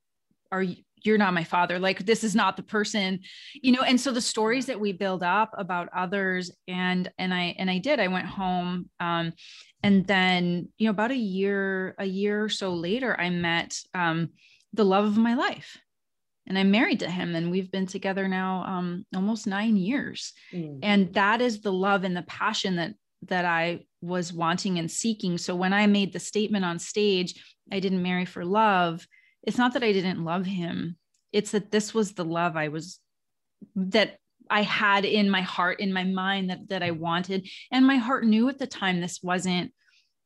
are 0.52 0.62
you 0.62 0.84
you're 1.03 1.17
not 1.17 1.34
my 1.34 1.43
father 1.43 1.79
like 1.79 2.05
this 2.05 2.24
is 2.24 2.36
not 2.36 2.58
the 2.58 2.63
person 2.63 3.20
you 3.53 3.72
know 3.72 3.81
and 3.81 4.00
so 4.00 4.12
the 4.12 4.22
stories 4.22 4.65
that 4.65 4.79
we 4.79 4.91
build 4.91 5.24
up 5.24 5.51
about 5.58 5.89
others 5.96 6.51
and 6.67 7.12
and 7.17 7.34
i 7.34 7.55
and 7.58 7.70
i 7.70 7.77
did 7.77 8.00
i 8.00 8.08
went 8.08 8.25
home 8.25 8.89
um 9.00 9.34
and 9.84 10.05
then 10.08 10.67
you 10.77 10.86
know 10.86 10.91
about 10.91 11.12
a 11.12 11.15
year 11.15 11.96
a 11.98 12.05
year 12.05 12.43
or 12.43 12.50
so 12.50 12.74
later 12.74 13.20
i 13.20 13.29
met 13.29 13.77
um 13.93 14.29
the 14.74 14.86
love 14.86 15.05
of 15.05 15.17
my 15.17 15.36
life 15.36 15.77
and 16.48 16.58
i'm 16.58 16.72
married 16.72 17.00
to 17.00 17.10
him 17.10 17.36
and 17.36 17.51
we've 17.51 17.72
been 17.72 17.88
together 17.88 18.27
now 18.27 18.63
um 18.63 19.05
almost 19.15 19.48
9 19.48 19.75
years 19.77 20.34
mm. 20.53 20.79
and 20.84 21.13
that 21.13 21.41
is 21.41 21.62
the 21.62 21.74
love 21.74 22.03
and 22.03 22.15
the 22.15 22.24
passion 22.24 22.75
that 22.77 22.93
that 23.24 23.46
i 23.46 23.79
was 24.01 24.34
wanting 24.34 24.79
and 24.79 24.89
seeking 24.89 25.38
so 25.38 25.55
when 25.55 25.74
i 25.74 25.86
made 25.88 26.13
the 26.13 26.20
statement 26.20 26.65
on 26.65 26.79
stage 26.79 27.36
i 27.72 27.79
didn't 27.79 28.01
marry 28.01 28.25
for 28.25 28.43
love 28.43 29.05
it's 29.44 29.58
not 29.58 29.74
that 29.74 29.84
I 29.84 29.92
didn't 29.92 30.24
love 30.24 30.46
him. 30.46 30.98
It's 31.32 31.52
that 31.52 31.72
this 31.72 31.94
was 31.94 32.14
the 32.14 32.26
love 32.26 32.56
I 32.56 32.68
was 32.68 33.00
that 33.76 34.18
I 34.50 34.64
had 34.64 35.06
in 35.06 35.30
my 35.30 35.42
heart, 35.42 35.80
in 35.80 35.94
my 35.94 36.04
mind 36.04 36.50
that 36.50 36.70
that 36.70 36.84
I 36.84 36.92
wanted. 36.92 37.48
And 37.72 37.88
my 37.88 37.98
heart 37.98 38.25
knew 38.25 38.50
at 38.50 38.60
the 38.60 38.68
time 38.68 39.00
this 39.00 39.22
wasn't, 39.24 39.72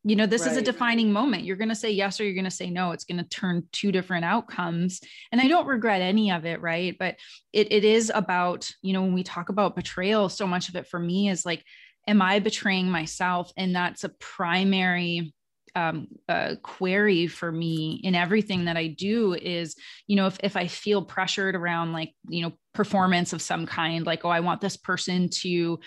you 0.03 0.15
know, 0.15 0.25
this 0.25 0.43
right. 0.43 0.51
is 0.51 0.57
a 0.57 0.61
defining 0.61 1.11
moment. 1.11 1.43
You're 1.43 1.57
going 1.57 1.69
to 1.69 1.75
say 1.75 1.91
yes 1.91 2.19
or 2.19 2.23
you're 2.23 2.33
going 2.33 2.45
to 2.45 2.51
say 2.51 2.69
no. 2.69 2.91
It's 2.91 3.03
going 3.03 3.23
to 3.23 3.29
turn 3.29 3.67
two 3.71 3.91
different 3.91 4.25
outcomes. 4.25 5.01
And 5.31 5.39
I 5.39 5.47
don't 5.47 5.67
regret 5.67 6.01
any 6.01 6.31
of 6.31 6.45
it, 6.45 6.59
right? 6.61 6.95
But 6.97 7.17
it 7.53 7.71
it 7.71 7.83
is 7.83 8.11
about, 8.13 8.69
you 8.81 8.93
know, 8.93 9.03
when 9.03 9.13
we 9.13 9.23
talk 9.23 9.49
about 9.49 9.75
betrayal, 9.75 10.29
so 10.29 10.47
much 10.47 10.69
of 10.69 10.75
it 10.75 10.87
for 10.87 10.99
me 10.99 11.29
is 11.29 11.45
like, 11.45 11.63
am 12.07 12.21
I 12.21 12.39
betraying 12.39 12.89
myself? 12.89 13.51
And 13.57 13.75
that's 13.75 14.03
a 14.03 14.09
primary 14.09 15.34
um, 15.75 16.07
uh, 16.29 16.55
query 16.63 17.27
for 17.27 17.51
me 17.51 17.99
in 18.03 18.15
everything 18.15 18.65
that 18.65 18.77
I 18.77 18.87
do 18.87 19.33
is, 19.33 19.75
you 20.07 20.15
know, 20.15 20.27
if, 20.27 20.37
if 20.41 20.55
I 20.55 20.67
feel 20.67 21.03
pressured 21.03 21.55
around 21.55 21.93
like, 21.93 22.13
you 22.29 22.41
know, 22.41 22.53
performance 22.73 23.33
of 23.33 23.41
some 23.41 23.65
kind, 23.65 24.05
like, 24.05 24.25
oh, 24.25 24.29
I 24.29 24.39
want 24.39 24.61
this 24.61 24.77
person 24.77 25.29
to 25.41 25.79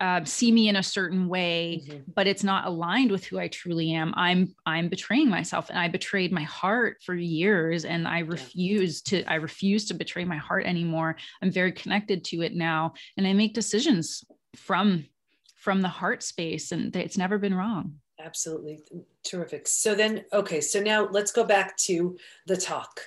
uh, 0.00 0.24
see 0.24 0.50
me 0.50 0.68
in 0.68 0.76
a 0.76 0.82
certain 0.82 1.28
way, 1.28 1.82
mm-hmm. 1.84 1.98
but 2.14 2.26
it's 2.26 2.42
not 2.42 2.66
aligned 2.66 3.10
with 3.10 3.24
who 3.24 3.38
I 3.38 3.48
truly 3.48 3.92
am. 3.92 4.12
I'm 4.16 4.54
I'm 4.66 4.88
betraying 4.88 5.28
myself, 5.28 5.70
and 5.70 5.78
I 5.78 5.88
betrayed 5.88 6.32
my 6.32 6.42
heart 6.42 6.96
for 7.04 7.14
years, 7.14 7.84
and 7.84 8.08
I 8.08 8.20
refuse 8.20 9.02
yeah. 9.06 9.20
to 9.20 9.30
I 9.30 9.36
refuse 9.36 9.86
to 9.86 9.94
betray 9.94 10.24
my 10.24 10.36
heart 10.36 10.66
anymore. 10.66 11.16
I'm 11.42 11.52
very 11.52 11.70
connected 11.70 12.24
to 12.24 12.42
it 12.42 12.54
now, 12.54 12.94
and 13.16 13.26
I 13.26 13.34
make 13.34 13.54
decisions 13.54 14.24
from 14.56 15.06
from 15.56 15.80
the 15.80 15.88
heart 15.88 16.22
space, 16.24 16.72
and 16.72 16.94
it's 16.96 17.16
never 17.16 17.38
been 17.38 17.54
wrong. 17.54 17.94
Absolutely 18.24 18.80
terrific. 19.22 19.68
So 19.68 19.94
then, 19.94 20.24
okay, 20.32 20.62
so 20.62 20.80
now 20.80 21.08
let's 21.10 21.30
go 21.30 21.44
back 21.44 21.76
to 21.78 22.16
the 22.46 22.56
talk. 22.56 23.02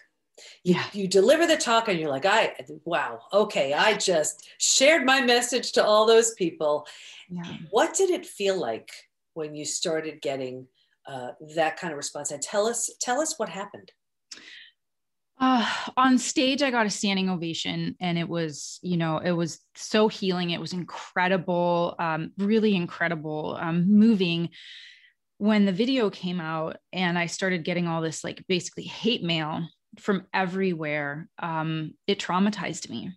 You, 0.64 0.76
yeah. 0.76 0.84
you 0.94 1.08
deliver 1.08 1.48
the 1.48 1.58
talk 1.58 1.88
and 1.88 2.00
you're 2.00 2.12
like, 2.12 2.28
I, 2.28 2.54
wow, 2.86 3.22
okay, 3.34 3.74
I 3.74 3.96
just 3.98 4.48
shared 4.60 5.06
my 5.06 5.22
message 5.22 5.72
to 5.72 5.84
all 5.84 6.06
those 6.06 6.36
people. 6.36 6.86
Yeah. 7.30 7.52
What 7.72 7.96
did 7.96 8.12
it 8.12 8.28
feel 8.28 8.60
like 8.60 8.92
when 9.34 9.56
you 9.56 9.66
started 9.66 10.22
getting 10.22 10.68
uh, 11.08 11.32
that 11.56 11.78
kind 11.78 11.92
of 11.92 11.98
response? 11.98 12.30
And 12.30 12.42
tell 12.42 12.68
us, 12.68 12.92
tell 13.02 13.20
us 13.20 13.40
what 13.40 13.50
happened. 13.50 13.92
Uh, 15.40 15.68
on 15.96 16.18
stage, 16.18 16.62
I 16.62 16.72
got 16.72 16.88
a 16.88 16.90
standing 16.90 17.30
ovation, 17.30 17.96
and 18.00 18.18
it 18.18 18.28
was, 18.28 18.80
you 18.82 18.98
know, 18.98 19.20
it 19.20 19.32
was 19.32 19.60
so 19.76 20.08
healing. 20.08 20.50
It 20.50 20.60
was 20.60 20.74
incredible, 20.74 21.96
um, 22.00 22.32
really 22.38 22.76
incredible, 22.76 23.56
um, 23.60 23.88
moving 23.88 24.50
when 25.38 25.66
the 25.66 25.72
video 25.72 26.10
came 26.10 26.40
out 26.40 26.78
and 26.92 27.18
I 27.18 27.28
started 27.28 27.64
getting 27.64 27.88
all 27.88 28.02
this 28.02 28.24
like 28.24 28.44
basically 28.48 28.84
hate 28.84 29.24
mail 29.24 29.68
from 30.00 30.26
everywhere, 30.34 31.30
um, 31.40 31.94
it 32.08 32.20
traumatized 32.20 32.90
me. 32.90 33.12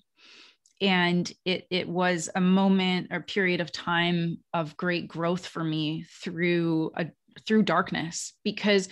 And 0.83 1.31
it 1.45 1.67
it 1.71 1.89
was 1.89 2.31
a 2.35 2.41
moment 2.41 3.09
or 3.11 3.21
period 3.21 3.61
of 3.61 3.71
time 3.71 4.39
of 4.55 4.77
great 4.77 5.09
growth 5.09 5.47
for 5.47 5.63
me 5.63 6.07
through 6.23 6.93
a 6.97 7.07
through 7.47 7.65
darkness 7.65 8.33
because 8.45 8.89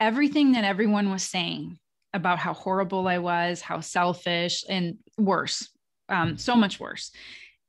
everything 0.00 0.52
that 0.52 0.64
everyone 0.64 1.10
was 1.10 1.22
saying 1.22 1.78
about 2.14 2.38
how 2.38 2.54
horrible 2.54 3.06
I 3.08 3.18
was, 3.18 3.60
how 3.60 3.80
selfish, 3.80 4.64
and 4.68 4.96
worse, 5.18 5.68
um, 6.08 6.38
so 6.38 6.56
much 6.56 6.80
worse, 6.80 7.10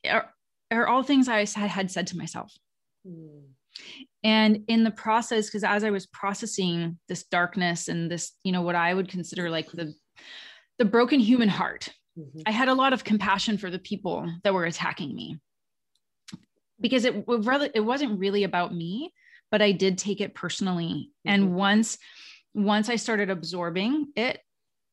are, 0.10 0.34
are 0.72 0.88
all 0.88 1.04
things 1.04 1.28
I 1.28 1.46
had 1.46 1.92
said 1.92 2.08
to 2.08 2.18
myself. 2.18 2.54
Mm. 3.06 3.44
And 4.24 4.64
in 4.68 4.84
the 4.84 4.92
process, 4.92 5.46
because 5.46 5.64
as 5.64 5.84
I 5.84 5.90
was 5.90 6.08
processing 6.08 6.98
this 7.08 7.24
darkness 7.24 7.88
and 7.88 8.12
this, 8.12 8.34
you 8.44 8.52
know, 8.52 8.62
what 8.62 8.76
I 8.76 8.94
would 8.94 9.10
consider 9.10 9.50
like 9.50 9.72
the 9.72 9.94
the 10.80 10.86
broken 10.86 11.20
human 11.20 11.50
heart, 11.50 11.90
mm-hmm. 12.18 12.42
I 12.46 12.52
had 12.52 12.68
a 12.68 12.74
lot 12.74 12.94
of 12.94 13.04
compassion 13.04 13.58
for 13.58 13.70
the 13.70 13.80
people 13.80 14.32
that 14.44 14.54
were 14.54 14.66
attacking 14.66 15.16
me. 15.16 15.40
Because 16.80 17.06
it 17.06 17.26
it 17.28 17.80
wasn't 17.84 18.20
really 18.20 18.44
about 18.44 18.74
me, 18.74 19.14
but 19.52 19.62
I 19.62 19.72
did 19.72 19.98
take 19.98 20.22
it 20.22 20.36
personally. 20.36 21.10
Mm-hmm. 21.28 21.30
And 21.30 21.56
once 21.56 21.98
once 22.54 22.90
I 22.90 22.96
started 22.96 23.30
absorbing 23.30 24.08
it, 24.16 24.40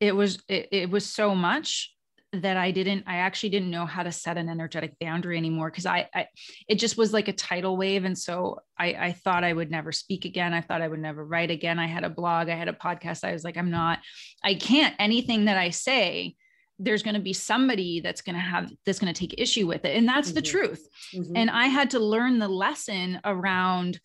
it 0.00 0.14
was 0.14 0.38
it, 0.48 0.68
it 0.70 0.90
was 0.90 1.06
so 1.06 1.34
much 1.34 1.93
that 2.42 2.56
I 2.56 2.70
didn't, 2.70 3.04
I 3.06 3.16
actually 3.16 3.50
didn't 3.50 3.70
know 3.70 3.86
how 3.86 4.02
to 4.02 4.12
set 4.12 4.36
an 4.36 4.48
energetic 4.48 4.98
boundary 4.98 5.36
anymore 5.36 5.70
because 5.70 5.86
I, 5.86 6.08
I, 6.14 6.26
it 6.68 6.76
just 6.76 6.96
was 6.96 7.12
like 7.12 7.28
a 7.28 7.32
tidal 7.32 7.76
wave. 7.76 8.04
And 8.04 8.18
so 8.18 8.60
I, 8.78 8.86
I 8.94 9.12
thought 9.12 9.44
I 9.44 9.52
would 9.52 9.70
never 9.70 9.92
speak 9.92 10.24
again. 10.24 10.52
I 10.52 10.60
thought 10.60 10.82
I 10.82 10.88
would 10.88 11.00
never 11.00 11.24
write 11.24 11.50
again. 11.50 11.78
I 11.78 11.86
had 11.86 12.04
a 12.04 12.10
blog, 12.10 12.48
I 12.48 12.56
had 12.56 12.68
a 12.68 12.72
podcast. 12.72 13.24
I 13.24 13.32
was 13.32 13.44
like, 13.44 13.56
I'm 13.56 13.70
not, 13.70 14.00
I 14.42 14.54
can't, 14.54 14.94
anything 14.98 15.46
that 15.46 15.58
I 15.58 15.70
say, 15.70 16.34
there's 16.78 17.04
going 17.04 17.14
to 17.14 17.20
be 17.20 17.32
somebody 17.32 18.00
that's 18.00 18.20
going 18.20 18.34
to 18.34 18.40
have, 18.40 18.72
that's 18.84 18.98
going 18.98 19.12
to 19.12 19.18
take 19.18 19.40
issue 19.40 19.66
with 19.66 19.84
it. 19.84 19.96
And 19.96 20.08
that's 20.08 20.28
mm-hmm. 20.28 20.34
the 20.34 20.42
truth. 20.42 20.88
Mm-hmm. 21.14 21.36
And 21.36 21.50
I 21.50 21.66
had 21.66 21.90
to 21.90 22.00
learn 22.00 22.38
the 22.38 22.48
lesson 22.48 23.20
around 23.24 24.00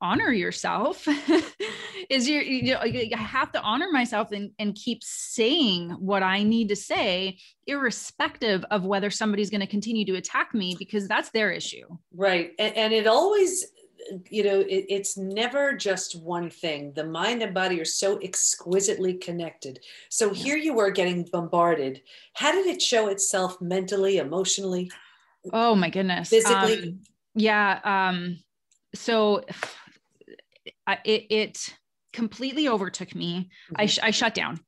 honor 0.00 0.30
yourself 0.30 1.06
is 2.10 2.28
you 2.28 2.40
you 2.40 2.74
know 2.74 2.80
i 2.80 3.08
have 3.16 3.50
to 3.50 3.60
honor 3.62 3.90
myself 3.90 4.30
and, 4.30 4.50
and 4.58 4.74
keep 4.74 5.02
saying 5.02 5.90
what 5.98 6.22
i 6.22 6.42
need 6.42 6.68
to 6.68 6.76
say 6.76 7.38
irrespective 7.66 8.64
of 8.70 8.84
whether 8.84 9.10
somebody's 9.10 9.50
going 9.50 9.60
to 9.60 9.66
continue 9.66 10.04
to 10.04 10.14
attack 10.14 10.54
me 10.54 10.76
because 10.78 11.08
that's 11.08 11.30
their 11.30 11.50
issue. 11.50 11.86
Right 12.14 12.52
and, 12.58 12.76
and 12.76 12.92
it 12.92 13.06
always 13.06 13.66
you 14.30 14.44
know 14.44 14.60
it, 14.60 14.86
it's 14.88 15.16
never 15.16 15.74
just 15.74 16.20
one 16.20 16.48
thing. 16.48 16.92
The 16.94 17.04
mind 17.04 17.42
and 17.42 17.52
body 17.52 17.80
are 17.80 17.84
so 17.84 18.20
exquisitely 18.20 19.14
connected. 19.14 19.80
So 20.10 20.32
yeah. 20.32 20.42
here 20.42 20.56
you 20.56 20.74
were 20.74 20.90
getting 20.90 21.24
bombarded. 21.24 22.02
How 22.34 22.52
did 22.52 22.66
it 22.66 22.80
show 22.80 23.08
itself 23.08 23.60
mentally 23.60 24.18
emotionally? 24.18 24.90
Oh 25.52 25.74
my 25.74 25.90
goodness 25.90 26.28
physically? 26.28 26.82
um, 26.82 27.00
yeah 27.34 27.80
um 27.84 28.38
so 28.94 29.42
it, 31.04 31.26
it 31.30 31.74
completely 32.12 32.68
overtook 32.68 33.14
me 33.14 33.50
mm-hmm. 33.70 33.74
I, 33.76 33.86
sh- 33.86 33.98
I 34.02 34.10
shut 34.10 34.34
down 34.34 34.60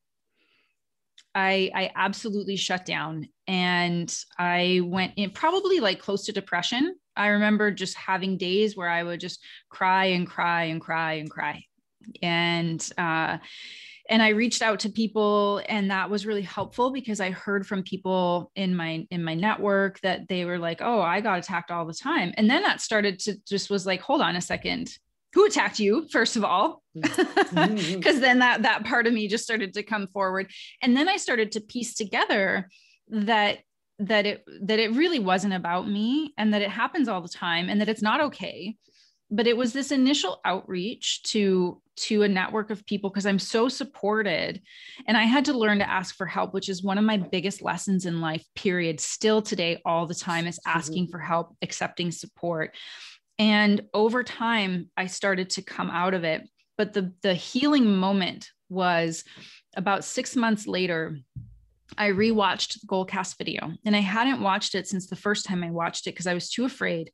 I, 1.35 1.71
I 1.75 1.91
absolutely 1.95 2.55
shut 2.55 2.85
down 2.85 3.27
and 3.47 4.15
I 4.37 4.81
went 4.83 5.13
in 5.15 5.31
probably 5.31 5.79
like 5.79 5.99
close 5.99 6.25
to 6.25 6.31
depression. 6.31 6.95
I 7.15 7.27
remember 7.27 7.71
just 7.71 7.95
having 7.95 8.37
days 8.37 8.75
where 8.75 8.89
I 8.89 9.03
would 9.03 9.19
just 9.19 9.39
cry 9.69 10.05
and 10.05 10.27
cry 10.27 10.65
and 10.65 10.81
cry 10.81 11.13
and 11.13 11.29
cry. 11.29 11.63
And, 12.21 12.87
uh, 12.97 13.37
and 14.09 14.23
I 14.23 14.29
reached 14.29 14.63
out 14.63 14.79
to 14.81 14.89
people 14.89 15.61
and 15.69 15.91
that 15.91 16.09
was 16.09 16.25
really 16.25 16.41
helpful 16.41 16.89
because 16.91 17.19
I 17.19 17.29
heard 17.29 17.67
from 17.67 17.83
people 17.83 18.51
in 18.55 18.75
my 18.75 19.05
in 19.11 19.23
my 19.23 19.35
network 19.35 19.99
that 19.99 20.27
they 20.27 20.45
were 20.45 20.57
like, 20.57 20.81
"Oh, 20.81 20.99
I 20.99 21.21
got 21.21 21.37
attacked 21.37 21.69
all 21.69 21.85
the 21.85 21.93
time." 21.93 22.33
And 22.35 22.49
then 22.49 22.63
that 22.63 22.81
started 22.81 23.19
to 23.19 23.35
just 23.47 23.69
was 23.69 23.85
like, 23.85 24.01
"Hold 24.01 24.21
on 24.21 24.35
a 24.35 24.41
second 24.41 24.89
who 25.33 25.45
attacked 25.45 25.79
you 25.79 26.07
first 26.11 26.35
of 26.35 26.43
all 26.43 26.81
because 26.93 27.25
mm-hmm. 27.27 28.01
then 28.21 28.39
that 28.39 28.63
that 28.63 28.85
part 28.85 29.07
of 29.07 29.13
me 29.13 29.27
just 29.27 29.43
started 29.43 29.73
to 29.73 29.83
come 29.83 30.07
forward. 30.07 30.49
And 30.81 30.95
then 30.95 31.07
i 31.07 31.17
started 31.17 31.51
to 31.53 31.61
piece 31.61 31.95
together 31.95 32.69
that 33.09 33.59
that 33.99 34.25
it 34.25 34.45
that 34.61 34.79
it 34.79 34.93
really 34.93 35.19
wasn't 35.19 35.53
about 35.53 35.87
me 35.87 36.33
and 36.37 36.53
that 36.53 36.61
it 36.61 36.69
happens 36.69 37.07
all 37.07 37.21
the 37.21 37.29
time 37.29 37.69
and 37.69 37.81
that 37.81 37.89
it's 37.89 38.01
not 38.01 38.21
okay. 38.21 38.75
But 39.31 39.45
it 39.45 39.55
was 39.55 39.73
this 39.73 39.91
initial 39.91 40.41
outreach 40.43 41.21
to 41.23 41.81
to 41.97 42.23
a 42.23 42.27
network 42.27 42.69
of 42.69 42.85
people 42.85 43.09
because 43.09 43.25
i'm 43.25 43.39
so 43.39 43.69
supported. 43.69 44.61
And 45.05 45.17
i 45.17 45.23
had 45.23 45.45
to 45.45 45.53
learn 45.57 45.79
to 45.79 45.89
ask 45.89 46.15
for 46.15 46.25
help 46.25 46.53
which 46.53 46.69
is 46.69 46.81
one 46.81 46.97
of 46.97 47.03
my 47.03 47.17
biggest 47.17 47.61
lessons 47.61 48.05
in 48.05 48.21
life 48.21 48.45
period 48.55 48.99
still 48.99 49.41
today 49.41 49.81
all 49.85 50.07
the 50.07 50.15
time 50.15 50.47
is 50.47 50.57
mm-hmm. 50.59 50.77
asking 50.77 51.07
for 51.07 51.19
help 51.19 51.55
accepting 51.61 52.11
support 52.11 52.73
and 53.39 53.81
over 53.93 54.21
time, 54.21 54.89
I 54.97 55.07
started 55.07 55.49
to 55.51 55.61
come 55.61 55.89
out 55.89 56.13
of 56.13 56.25
it. 56.25 56.47
But 56.77 56.93
the, 56.93 57.13
the 57.23 57.33
healing 57.33 57.95
moment 57.95 58.49
was 58.67 59.23
about 59.75 60.03
six 60.03 60.35
months 60.35 60.67
later. 60.67 61.17
I 61.97 62.09
rewatched 62.09 62.81
the 62.81 62.87
Goalcast 62.87 63.37
video 63.37 63.71
and 63.85 63.95
I 63.95 63.99
hadn't 63.99 64.41
watched 64.41 64.75
it 64.75 64.87
since 64.87 65.07
the 65.07 65.15
first 65.15 65.45
time 65.45 65.63
I 65.63 65.71
watched 65.71 66.05
it 66.05 66.11
because 66.11 66.27
I 66.27 66.33
was 66.33 66.49
too 66.49 66.65
afraid. 66.65 67.11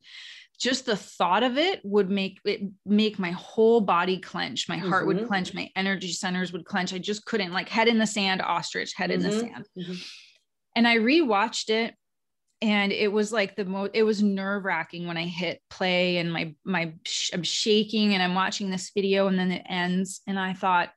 Just 0.58 0.86
the 0.86 0.96
thought 0.96 1.42
of 1.42 1.58
it 1.58 1.80
would 1.84 2.10
make 2.10 2.40
it 2.44 2.62
make 2.84 3.18
my 3.18 3.30
whole 3.32 3.80
body 3.80 4.18
clench. 4.18 4.68
My 4.68 4.78
heart 4.78 5.06
mm-hmm. 5.06 5.18
would 5.18 5.26
clench, 5.26 5.54
my 5.54 5.70
energy 5.76 6.12
centers 6.12 6.52
would 6.52 6.64
clench. 6.64 6.94
I 6.94 6.98
just 6.98 7.24
couldn't 7.26 7.52
like 7.52 7.68
head 7.68 7.88
in 7.88 7.98
the 7.98 8.06
sand, 8.06 8.40
ostrich, 8.42 8.94
head 8.96 9.10
mm-hmm. 9.10 9.24
in 9.24 9.30
the 9.30 9.36
mm-hmm. 9.36 9.52
sand. 9.54 9.66
Mm-hmm. 9.78 9.94
And 10.76 10.88
I 10.88 10.96
rewatched 10.96 11.70
it 11.70 11.94
and 12.62 12.90
it 12.90 13.12
was 13.12 13.32
like 13.32 13.54
the 13.54 13.64
most 13.64 13.90
it 13.94 14.02
was 14.02 14.22
nerve 14.22 14.64
wracking 14.64 15.06
when 15.06 15.16
i 15.16 15.24
hit 15.24 15.60
play 15.68 16.16
and 16.18 16.32
my 16.32 16.54
my 16.64 16.92
i'm 17.32 17.42
shaking 17.42 18.14
and 18.14 18.22
i'm 18.22 18.34
watching 18.34 18.70
this 18.70 18.90
video 18.94 19.26
and 19.26 19.38
then 19.38 19.52
it 19.52 19.64
ends 19.68 20.22
and 20.26 20.38
i 20.38 20.54
thought 20.54 20.90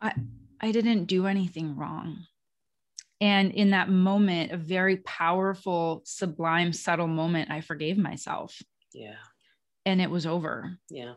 i 0.00 0.12
i 0.60 0.70
didn't 0.72 1.04
do 1.04 1.26
anything 1.26 1.76
wrong. 1.76 2.24
And 3.20 3.52
in 3.52 3.70
that 3.70 3.88
moment 3.88 4.52
a 4.52 4.56
very 4.56 4.96
powerful 4.98 6.02
sublime 6.04 6.72
subtle 6.72 7.06
moment 7.06 7.50
i 7.50 7.60
forgave 7.60 7.96
myself. 7.96 8.60
Yeah. 8.92 9.16
And 9.86 10.00
it 10.00 10.10
was 10.10 10.26
over. 10.26 10.78
Yeah. 10.90 11.14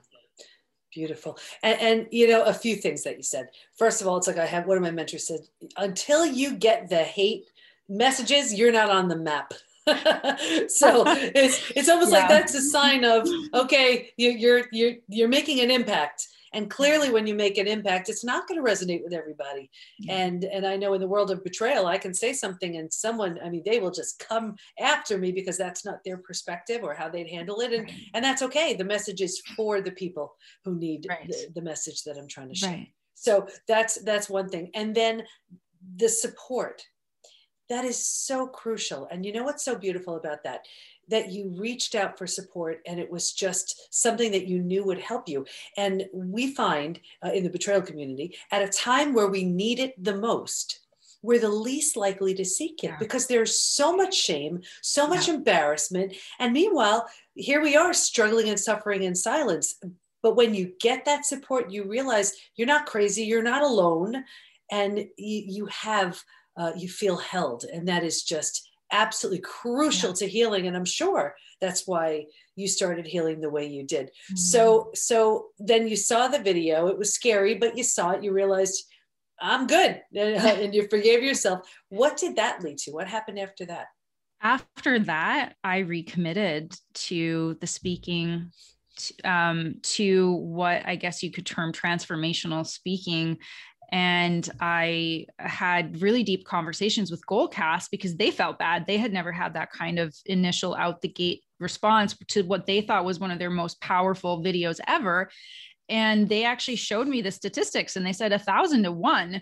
Beautiful. 0.94 1.38
And, 1.64 1.82
and 1.82 2.08
you 2.12 2.28
know 2.28 2.44
a 2.44 2.54
few 2.54 2.76
things 2.76 3.04
that 3.04 3.18
you 3.18 3.24
said. 3.24 3.50
First 3.78 4.02
of 4.02 4.08
all 4.08 4.18
it's 4.18 4.28
like 4.28 4.38
i 4.38 4.46
have 4.46 4.68
one 4.68 4.78
of 4.78 4.84
my 4.84 4.92
mentors 4.92 5.28
said 5.28 5.42
until 5.76 6.26
you 6.26 6.56
get 6.56 6.90
the 6.90 7.04
hate 7.04 7.46
messages, 7.90 8.54
you're 8.54 8.72
not 8.72 8.90
on 8.90 9.08
the 9.08 9.16
map. 9.16 9.54
so 10.68 11.04
it's 11.08 11.72
it's 11.76 11.90
almost 11.90 12.12
yeah. 12.12 12.20
like 12.20 12.30
that's 12.30 12.54
a 12.56 12.62
sign 12.62 13.06
of 13.06 13.28
okay, 13.54 14.10
you, 14.18 14.32
you're 14.32 14.66
you're 14.72 14.94
you're 15.08 15.30
making 15.30 15.62
an 15.62 15.72
impact. 15.72 16.28
And 16.54 16.72
clearly, 16.72 17.12
when 17.12 17.28
you 17.28 17.36
make 17.36 17.58
an 17.58 17.68
impact, 17.68 18.10
it's 18.10 18.24
not 18.24 18.48
going 18.48 18.64
to 18.64 18.68
resonate 18.68 19.04
with 19.04 19.14
everybody. 19.14 19.70
And 20.10 20.44
and 20.46 20.66
I 20.66 20.78
know 20.78 20.94
in 20.94 21.02
the 21.02 21.08
world 21.08 21.30
of 21.30 21.44
betrayal, 21.44 21.86
I 21.86 21.98
can 21.98 22.14
say 22.14 22.34
something, 22.34 22.78
and 22.78 22.92
someone, 22.92 23.38
I 23.44 23.50
mean, 23.50 23.64
they 23.66 23.80
will 23.80 23.92
just 23.92 24.26
come 24.28 24.56
after 24.80 25.18
me 25.18 25.32
because 25.32 25.58
that's 25.58 25.86
not 25.86 26.04
their 26.04 26.18
perspective 26.18 26.84
or 26.84 26.94
how 26.94 27.10
they'd 27.10 27.30
handle 27.30 27.60
it, 27.60 27.74
and 27.74 27.84
right. 27.84 27.94
and 28.14 28.24
that's 28.24 28.42
okay. 28.42 28.74
The 28.74 28.86
message 28.86 29.22
is 29.22 29.42
for 29.56 29.82
the 29.82 29.92
people 29.92 30.36
who 30.64 30.76
need 30.76 31.06
right. 31.10 31.28
the, 31.28 31.48
the, 31.56 31.62
message 31.62 32.04
that 32.04 32.18
I'm 32.18 32.28
trying 32.28 32.50
to 32.50 32.56
share. 32.56 32.72
Right. 32.72 32.94
So 33.14 33.48
that's 33.68 34.02
that's 34.04 34.30
one 34.30 34.50
thing, 34.50 34.72
and 34.74 34.96
then 34.96 35.24
the 35.98 36.10
support 36.10 36.82
that 37.70 37.86
is 37.86 38.04
so 38.06 38.48
crucial. 38.48 39.08
And 39.12 39.26
you 39.26 39.34
know 39.34 39.44
what's 39.44 39.66
so 39.66 39.76
beautiful 39.76 40.16
about 40.16 40.44
that? 40.44 40.66
That 41.10 41.32
you 41.32 41.54
reached 41.58 41.96
out 41.96 42.18
for 42.18 42.28
support 42.28 42.82
and 42.86 43.00
it 43.00 43.10
was 43.10 43.32
just 43.32 43.94
something 43.94 44.32
that 44.32 44.48
you 44.48 44.60
knew 44.60 44.84
would 44.84 45.00
help 45.00 45.28
you. 45.28 45.46
And 45.78 46.06
we 46.14 46.54
find 46.54 47.00
uh, 47.26 47.32
in 47.32 47.44
the 47.44 47.50
betrayal 47.50 47.82
community 47.82 48.36
at 48.52 48.62
a 48.62 48.68
time 48.68 49.14
where 49.14 49.28
we 49.28 49.44
need 49.44 49.80
it 49.80 50.02
the 50.04 50.16
most, 50.16 50.82
we're 51.22 51.40
the 51.40 51.50
least 51.50 51.98
likely 51.98 52.34
to 52.36 52.46
seek 52.46 52.84
it 52.84 52.88
yeah. 52.88 52.98
because 53.00 53.28
there's 53.28 53.60
so 53.60 53.96
much 53.96 54.16
shame, 54.16 54.62
so 54.82 55.08
much 55.08 55.28
yeah. 55.28 55.36
embarrassment. 55.36 56.14
And 56.40 56.54
meanwhile, 56.54 57.08
here 57.36 57.62
we 57.62 57.76
are 57.76 57.94
struggling 57.94 58.50
and 58.50 58.60
suffering 58.60 59.04
in 59.04 59.16
silence. 59.16 59.76
But 60.24 60.36
when 60.36 60.54
you 60.54 60.74
get 60.80 61.06
that 61.06 61.26
support, 61.26 61.72
you 61.72 61.84
realize 61.84 62.34
you're 62.56 62.68
not 62.68 62.86
crazy, 62.86 63.24
you're 63.24 63.44
not 63.44 63.62
alone, 63.62 64.24
and 64.72 65.00
you, 65.18 65.44
you 65.48 65.66
have 65.68 66.22
uh, 66.58 66.72
you 66.76 66.90
feel 66.90 67.18
held. 67.18 67.66
And 67.72 67.88
that 67.88 68.04
is 68.04 68.24
just 68.24 68.70
absolutely 68.92 69.42
crucial 69.42 70.10
yeah. 70.10 70.16
to 70.16 70.28
healing. 70.28 70.68
And 70.68 70.76
I'm 70.76 70.86
sure 70.86 71.36
that's 71.62 71.88
why 71.88 72.26
you 72.56 72.68
started 72.68 73.06
healing 73.06 73.42
the 73.42 73.50
way 73.50 73.68
you 73.68 73.84
did. 73.84 74.08
Mm-hmm. 74.08 74.36
So, 74.38 74.92
so 74.94 75.48
then 75.60 75.88
you 75.88 75.96
saw 75.96 76.28
the 76.28 76.40
video, 76.40 76.88
it 76.88 76.98
was 76.98 77.14
scary, 77.14 77.56
but 77.56 77.78
you 77.78 77.84
saw 77.84 78.12
it, 78.12 78.24
you 78.24 78.32
realized 78.32 78.84
I'm 79.40 79.68
good. 79.68 80.02
and 80.16 80.74
you 80.74 80.88
forgave 80.90 81.24
yourself. 81.24 81.68
What 81.90 82.18
did 82.18 82.38
that 82.38 82.64
lead 82.64 82.78
to? 82.80 82.92
What 82.92 83.08
happened 83.08 83.40
after 83.40 83.66
that? 83.66 83.88
After 84.42 85.00
that, 85.00 85.56
I 85.64 85.80
recommitted 85.80 86.76
to 86.94 87.58
the 87.60 87.68
speaking 87.68 88.52
um, 89.24 89.76
to 89.82 90.34
what 90.34 90.84
I 90.86 90.96
guess 90.96 91.22
you 91.22 91.32
could 91.32 91.46
term 91.46 91.72
transformational 91.72 92.66
speaking 92.66 93.38
and 93.90 94.50
I 94.60 95.28
had 95.40 96.02
really 96.02 96.24
deep 96.24 96.46
conversations 96.46 97.10
with 97.10 97.26
Goalcast 97.26 97.90
because 97.90 98.16
they 98.18 98.32
felt 98.32 98.60
bad. 98.60 98.86
They 98.86 98.98
had 98.98 99.14
never 99.14 99.32
had 99.32 99.54
that 99.54 99.72
kind 99.72 99.98
of 99.98 100.14
initial 100.26 100.76
out 100.76 101.02
the 101.02 101.08
gate 101.08 101.44
response 101.60 102.16
to 102.30 102.44
what 102.44 102.66
they 102.66 102.82
thought 102.82 103.06
was 103.06 103.20
one 103.20 103.32
of 103.32 103.40
their 103.40 103.50
most 103.50 103.80
powerful 103.80 104.44
videos 104.44 104.80
ever. 104.88 105.30
And 105.88 106.28
they 106.28 106.44
actually 106.44 106.76
showed 106.76 107.08
me 107.08 107.22
the 107.22 107.32
statistics 107.32 107.96
and 107.96 108.06
they 108.06 108.14
said 108.14 108.34
a 108.34 108.40
thousand 108.40 108.84
to 108.84 108.92
one, 108.92 109.42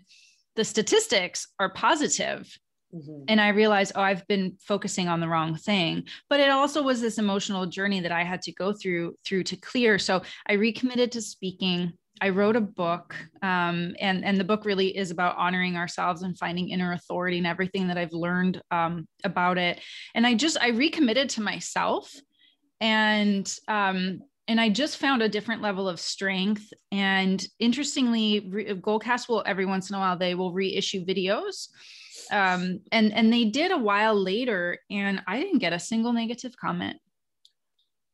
the 0.55 0.63
statistics 0.63 1.47
are 1.59 1.73
positive. 1.73 2.47
Mm-hmm. 2.93 3.23
And 3.27 3.41
I 3.41 3.49
realized, 3.49 3.93
oh, 3.95 4.01
I've 4.01 4.27
been 4.27 4.57
focusing 4.59 5.07
on 5.07 5.19
the 5.19 5.27
wrong 5.27 5.55
thing. 5.55 6.03
But 6.29 6.39
it 6.39 6.51
also 6.51 6.83
was 6.83 7.01
this 7.01 7.17
emotional 7.17 7.65
journey 7.65 7.99
that 8.01 8.11
I 8.11 8.23
had 8.23 8.43
to 8.43 8.53
go 8.53 8.73
through 8.73 9.15
through 9.25 9.43
to 9.45 9.55
clear. 9.55 9.97
So 9.97 10.21
I 10.47 10.53
recommitted 10.53 11.11
to 11.13 11.21
speaking 11.21 11.93
I 12.21 12.29
wrote 12.29 12.55
a 12.55 12.61
book, 12.61 13.15
um, 13.41 13.95
and 13.99 14.23
and 14.23 14.37
the 14.37 14.45
book 14.45 14.63
really 14.65 14.95
is 14.95 15.11
about 15.11 15.37
honoring 15.37 15.75
ourselves 15.75 16.21
and 16.21 16.37
finding 16.37 16.69
inner 16.69 16.93
authority 16.93 17.37
and 17.37 17.47
everything 17.47 17.87
that 17.87 17.97
I've 17.97 18.13
learned 18.13 18.61
um, 18.71 19.07
about 19.23 19.57
it. 19.57 19.81
And 20.13 20.25
I 20.25 20.33
just 20.33 20.57
I 20.61 20.69
recommitted 20.69 21.29
to 21.31 21.41
myself, 21.41 22.13
and 22.79 23.53
um, 23.67 24.21
and 24.47 24.61
I 24.61 24.69
just 24.69 24.97
found 24.97 25.21
a 25.21 25.29
different 25.29 25.61
level 25.61 25.89
of 25.89 25.99
strength. 25.99 26.71
And 26.91 27.45
interestingly, 27.59 28.47
re- 28.49 28.73
Goalcast 28.75 29.27
will 29.27 29.43
every 29.45 29.65
once 29.65 29.89
in 29.89 29.95
a 29.95 29.99
while 29.99 30.17
they 30.17 30.35
will 30.35 30.53
reissue 30.53 31.05
videos, 31.05 31.67
um, 32.31 32.79
and 32.93 33.13
and 33.13 33.31
they 33.31 33.45
did 33.45 33.71
a 33.71 33.77
while 33.77 34.15
later, 34.15 34.79
and 34.89 35.21
I 35.27 35.39
didn't 35.39 35.59
get 35.59 35.73
a 35.73 35.79
single 35.79 36.13
negative 36.13 36.55
comment. 36.55 36.97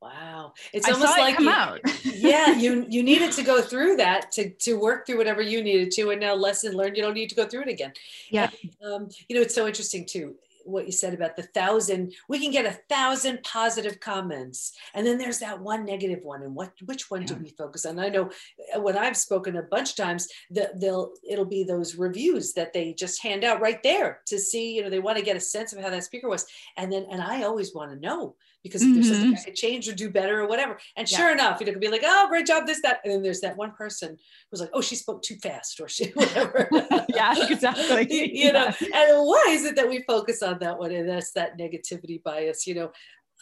Wow. 0.02 0.54
It's 0.74 0.88
I 0.88 0.94
almost 0.94 1.18
like 1.18 1.36
it 1.40 2.04
you, 2.04 2.12
yeah, 2.30 2.58
you 2.58 2.88
you 2.90 3.04
needed 3.04 3.32
to 3.34 3.44
go 3.44 3.62
through 3.62 3.98
that 3.98 4.32
to 4.32 4.50
to 4.50 4.74
work 4.74 5.06
through 5.06 5.18
whatever 5.18 5.44
you 5.44 5.64
needed 5.64 5.92
to 5.92 6.10
and 6.10 6.20
now 6.20 6.34
lesson 6.34 6.76
learned 6.76 6.98
you 6.98 7.04
don't 7.04 7.14
need 7.14 7.30
to 7.30 7.36
go 7.36 7.46
through 7.46 7.62
it 7.62 7.68
again. 7.68 7.94
Yeah. 8.30 8.50
And, 8.82 8.94
um, 8.94 9.10
you 9.30 9.36
know, 9.36 9.42
it's 9.44 9.54
so 9.54 9.68
interesting 9.68 10.06
too. 10.08 10.36
what 10.66 10.86
you 10.86 10.92
said 10.92 11.14
about 11.14 11.36
the 11.36 11.44
thousand 11.44 12.14
we 12.28 12.40
can 12.40 12.52
get 12.52 12.66
a 12.66 12.80
thousand 12.90 13.42
positive 13.44 14.00
comments 14.00 14.74
and 14.94 15.06
then 15.06 15.18
there's 15.18 15.40
that 15.40 15.60
one 15.60 15.86
negative 15.86 16.24
one 16.24 16.44
and 16.44 16.56
what 16.56 16.72
which 16.86 17.10
one 17.10 17.22
yeah. 17.22 17.28
do 17.28 17.36
we 17.36 17.50
focus 17.50 17.86
on 17.86 18.00
i 18.00 18.10
know 18.10 18.30
uh, 18.76 18.80
when 18.80 18.98
i've 18.98 19.18
spoken 19.18 19.58
a 19.58 19.64
bunch 19.64 19.92
of 19.92 19.96
times 19.96 20.28
that 20.50 20.80
they'll 20.80 21.14
it'll 21.28 21.46
be 21.46 21.64
those 21.64 21.96
reviews 21.96 22.54
that 22.54 22.74
they 22.74 22.94
just 22.94 23.22
hand 23.24 23.44
out 23.44 23.62
right 23.62 23.82
there 23.84 24.22
to 24.26 24.38
see 24.38 24.76
you 24.76 24.84
know 24.84 24.90
they 24.90 25.00
want 25.00 25.18
to 25.18 25.24
get 25.24 25.36
a 25.36 25.40
sense 25.42 25.74
of 25.74 25.82
how 25.82 25.90
that 25.90 26.04
speaker 26.04 26.30
was 26.30 26.46
and 26.78 26.92
then 26.92 27.06
and 27.12 27.22
i 27.22 27.44
always 27.44 27.74
want 27.74 27.92
to 27.92 28.00
know 28.00 28.36
because 28.64 28.84
mm-hmm. 28.84 28.94
there's 28.94 29.10
something 29.10 29.38
I 29.38 29.44
could 29.44 29.56
change 29.56 29.88
or 29.88 29.94
do 29.94 30.10
better 30.10 30.42
or 30.42 30.48
whatever. 30.48 30.78
And 30.96 31.10
yeah. 31.10 31.18
sure 31.18 31.32
enough, 31.32 31.60
you 31.60 31.66
know, 31.66 31.74
could 31.74 31.82
be 31.82 31.90
like, 31.90 32.04
oh, 32.06 32.28
great 32.30 32.46
job, 32.46 32.68
this, 32.68 32.82
that. 32.84 33.00
And 33.04 33.14
then 33.14 33.24
there's 33.24 33.42
that 33.42 33.58
one 33.58 33.72
person 33.72 34.18
who's 34.50 34.62
like, 34.62 34.70
oh, 34.74 34.82
she 34.82 34.96
spoke 34.96 35.24
too 35.24 35.36
fast 35.36 35.80
or 35.80 35.88
she, 35.88 36.06
whatever. 36.14 36.70
yeah, 37.10 37.34
exactly. 37.50 38.08
you 38.10 38.46
yeah. 38.46 38.52
know, 38.52 38.66
and 38.66 39.28
why 39.28 39.46
is 39.50 39.66
it 39.66 39.76
that 39.76 39.90
we 39.90 40.04
focus 40.04 40.44
on 40.44 40.60
that 40.60 40.78
one? 40.78 40.92
And 40.92 41.10
that's 41.10 41.32
that 41.34 41.58
negativity 41.58 42.22
bias, 42.22 42.68
you 42.68 42.76
know? 42.76 42.92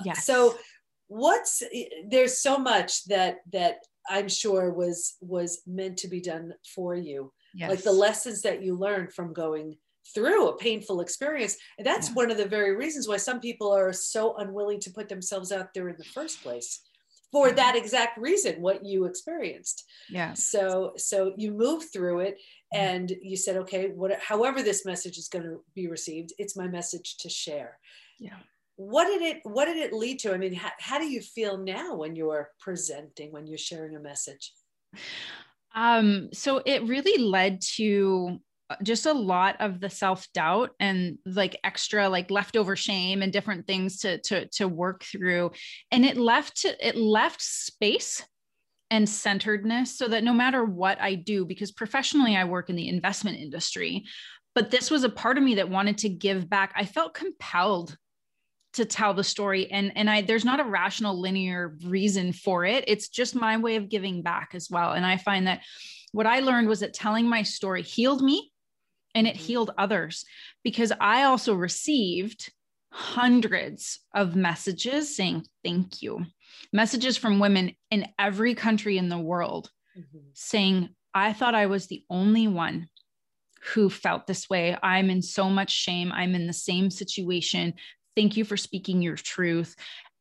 Yeah. 0.05 0.13
So 0.13 0.55
what's, 1.07 1.61
there's 2.09 2.41
so 2.41 2.57
much 2.57 3.05
that, 3.05 3.37
that 3.51 3.79
I'm 4.09 4.29
sure 4.29 4.71
was, 4.71 5.15
was 5.21 5.61
meant 5.67 5.97
to 5.97 6.07
be 6.07 6.21
done 6.21 6.53
for 6.73 6.95
you. 6.95 7.33
Yes. 7.53 7.69
Like 7.69 7.83
the 7.83 7.91
lessons 7.91 8.43
that 8.43 8.63
you 8.63 8.75
learned 8.75 9.13
from 9.13 9.33
going 9.33 9.77
through 10.13 10.47
a 10.47 10.57
painful 10.57 11.01
experience. 11.01 11.57
And 11.77 11.85
that's 11.85 12.09
yeah. 12.09 12.13
one 12.15 12.31
of 12.31 12.37
the 12.37 12.47
very 12.47 12.75
reasons 12.75 13.07
why 13.07 13.17
some 13.17 13.39
people 13.39 13.71
are 13.71 13.93
so 13.93 14.35
unwilling 14.37 14.79
to 14.81 14.91
put 14.91 15.09
themselves 15.09 15.51
out 15.51 15.73
there 15.73 15.89
in 15.89 15.95
the 15.97 16.03
first 16.03 16.41
place 16.41 16.81
for 17.31 17.51
that 17.51 17.75
exact 17.75 18.17
reason 18.17 18.61
what 18.61 18.83
you 18.83 19.05
experienced. 19.05 19.85
Yeah. 20.09 20.33
So 20.33 20.93
so 20.97 21.33
you 21.37 21.51
move 21.51 21.85
through 21.91 22.21
it 22.21 22.37
and 22.73 23.11
you 23.21 23.37
said 23.37 23.57
okay 23.57 23.89
what 23.89 24.19
however 24.19 24.61
this 24.61 24.85
message 24.85 25.17
is 25.17 25.27
going 25.27 25.43
to 25.43 25.63
be 25.75 25.87
received 25.87 26.33
it's 26.37 26.57
my 26.57 26.67
message 26.67 27.17
to 27.17 27.29
share. 27.29 27.77
Yeah. 28.19 28.37
What 28.77 29.05
did 29.05 29.21
it 29.21 29.41
what 29.43 29.65
did 29.65 29.77
it 29.77 29.93
lead 29.93 30.19
to? 30.19 30.33
I 30.33 30.37
mean 30.37 30.53
how, 30.53 30.71
how 30.79 30.99
do 30.99 31.05
you 31.05 31.21
feel 31.21 31.57
now 31.57 31.95
when 31.95 32.15
you're 32.15 32.49
presenting 32.59 33.31
when 33.31 33.45
you're 33.45 33.57
sharing 33.57 33.95
a 33.95 33.99
message? 33.99 34.53
Um 35.75 36.29
so 36.33 36.61
it 36.65 36.87
really 36.87 37.23
led 37.23 37.61
to 37.75 38.39
Uh, 38.69 38.75
just 38.83 39.05
a 39.05 39.13
lot 39.13 39.55
of 39.59 39.79
the 39.79 39.89
self-doubt 39.89 40.71
and 40.79 41.17
like 41.25 41.59
extra 41.63 42.07
like 42.07 42.29
leftover 42.29 42.75
shame 42.75 43.21
and 43.21 43.33
different 43.33 43.65
things 43.65 43.99
to 43.99 44.19
to 44.19 44.47
to 44.49 44.67
work 44.67 45.03
through. 45.03 45.51
And 45.91 46.05
it 46.05 46.17
left 46.17 46.65
it 46.65 46.95
left 46.95 47.41
space 47.41 48.23
and 48.91 49.07
centeredness 49.07 49.97
so 49.97 50.07
that 50.07 50.23
no 50.23 50.33
matter 50.33 50.63
what 50.65 50.99
I 50.99 51.15
do 51.15 51.45
because 51.45 51.71
professionally 51.71 52.35
I 52.35 52.45
work 52.45 52.69
in 52.69 52.75
the 52.75 52.89
investment 52.89 53.37
industry 53.37 54.05
but 54.55 54.71
this 54.71 54.89
was 54.89 55.03
a 55.03 55.09
part 55.09 55.37
of 55.37 55.43
me 55.43 55.55
that 55.55 55.69
wanted 55.69 55.99
to 55.99 56.09
give 56.09 56.49
back. 56.49 56.73
I 56.75 56.85
felt 56.85 57.13
compelled 57.13 57.95
to 58.73 58.85
tell 58.85 59.13
the 59.13 59.23
story 59.23 59.71
and 59.71 59.91
and 59.95 60.09
I 60.09 60.21
there's 60.21 60.45
not 60.45 60.59
a 60.59 60.63
rational 60.63 61.19
linear 61.19 61.77
reason 61.85 62.33
for 62.33 62.65
it. 62.65 62.83
It's 62.87 63.09
just 63.09 63.35
my 63.35 63.57
way 63.57 63.77
of 63.77 63.89
giving 63.89 64.21
back 64.21 64.49
as 64.53 64.67
well. 64.69 64.91
And 64.93 65.05
I 65.05 65.17
find 65.17 65.47
that 65.47 65.61
what 66.11 66.27
I 66.27 66.39
learned 66.39 66.67
was 66.67 66.81
that 66.81 66.93
telling 66.93 67.27
my 67.27 67.43
story 67.43 67.81
healed 67.81 68.21
me 68.21 68.51
and 69.15 69.27
it 69.27 69.35
healed 69.35 69.71
others 69.77 70.25
because 70.63 70.91
I 70.99 71.23
also 71.23 71.53
received 71.53 72.51
hundreds 72.91 73.99
of 74.13 74.35
messages 74.35 75.15
saying 75.15 75.45
thank 75.63 76.01
you. 76.01 76.25
Messages 76.73 77.17
from 77.17 77.39
women 77.39 77.75
in 77.91 78.07
every 78.17 78.55
country 78.55 78.97
in 78.97 79.09
the 79.09 79.17
world 79.17 79.69
mm-hmm. 79.97 80.17
saying, 80.33 80.89
I 81.13 81.33
thought 81.33 81.55
I 81.55 81.67
was 81.67 81.87
the 81.87 82.03
only 82.09 82.47
one 82.47 82.89
who 83.73 83.89
felt 83.89 84.25
this 84.25 84.49
way. 84.49 84.77
I'm 84.81 85.09
in 85.09 85.21
so 85.21 85.49
much 85.49 85.71
shame. 85.71 86.11
I'm 86.11 86.35
in 86.35 86.47
the 86.47 86.53
same 86.53 86.89
situation. 86.89 87.73
Thank 88.15 88.37
you 88.37 88.45
for 88.45 88.57
speaking 88.57 89.01
your 89.01 89.15
truth 89.15 89.75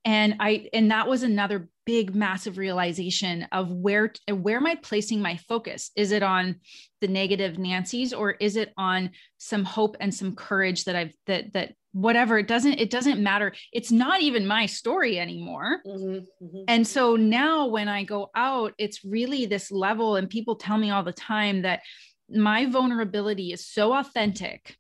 and 0.05 0.37
i 0.40 0.68
and 0.72 0.90
that 0.90 1.09
was 1.09 1.22
another 1.22 1.68
big 1.88 2.14
massive 2.14 2.59
realization 2.59 3.44
of 3.51 3.72
where 3.72 4.12
where 4.31 4.59
am 4.59 4.66
i 4.66 4.74
placing 4.74 5.22
my 5.22 5.38
focus? 5.38 5.90
Is 5.96 6.12
it 6.12 6.22
on 6.22 6.57
the 7.01 7.09
negative 7.09 7.59
nancy's 7.59 8.12
or 8.12 8.33
is 8.33 8.57
it 8.57 8.74
on 8.77 9.09
some 9.38 9.64
hope 9.64 9.96
and 9.98 10.14
some 10.14 10.37
courage 10.37 10.85
that 10.85 10.94
i've 10.94 11.14
that 11.27 11.55
that 11.55 11.72
whatever 11.92 12.38
it 12.38 12.46
doesn't 12.46 12.74
it 12.74 12.90
doesn't 12.90 13.22
matter. 13.22 13.55
It's 13.72 13.90
not 13.90 14.20
even 14.20 14.46
my 14.46 14.66
story 14.66 15.18
anymore. 15.18 15.81
Mm-hmm, 15.87 16.44
mm-hmm. 16.44 16.64
and 16.68 16.87
so 16.87 17.16
now 17.16 17.68
when 17.68 17.88
i 17.88 18.05
go 18.05 18.31
out 18.35 18.74
it's 18.77 19.03
really 19.03 19.46
this 19.46 19.70
level 19.70 20.16
and 20.16 20.29
people 20.29 20.57
tell 20.57 20.77
me 20.77 20.90
all 20.90 21.03
the 21.03 21.12
time 21.12 21.62
that 21.62 21.81
my 22.29 22.66
vulnerability 22.66 23.51
is 23.51 23.66
so 23.66 23.94
authentic 23.94 24.77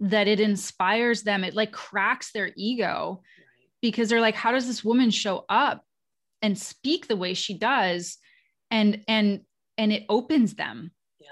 that 0.00 0.26
it 0.26 0.40
inspires 0.40 1.22
them. 1.22 1.44
It 1.44 1.54
like 1.54 1.70
cracks 1.70 2.32
their 2.32 2.50
ego 2.56 3.22
because 3.80 4.08
they're 4.08 4.20
like 4.20 4.34
how 4.34 4.50
does 4.50 4.66
this 4.66 4.82
woman 4.82 5.12
show 5.12 5.44
up 5.48 5.84
and 6.42 6.58
speak 6.58 7.08
the 7.08 7.16
way 7.16 7.34
she 7.34 7.54
does 7.54 8.18
and 8.70 9.02
and 9.08 9.40
and 9.76 9.92
it 9.92 10.04
opens 10.08 10.54
them. 10.54 10.90
Yeah. 11.20 11.28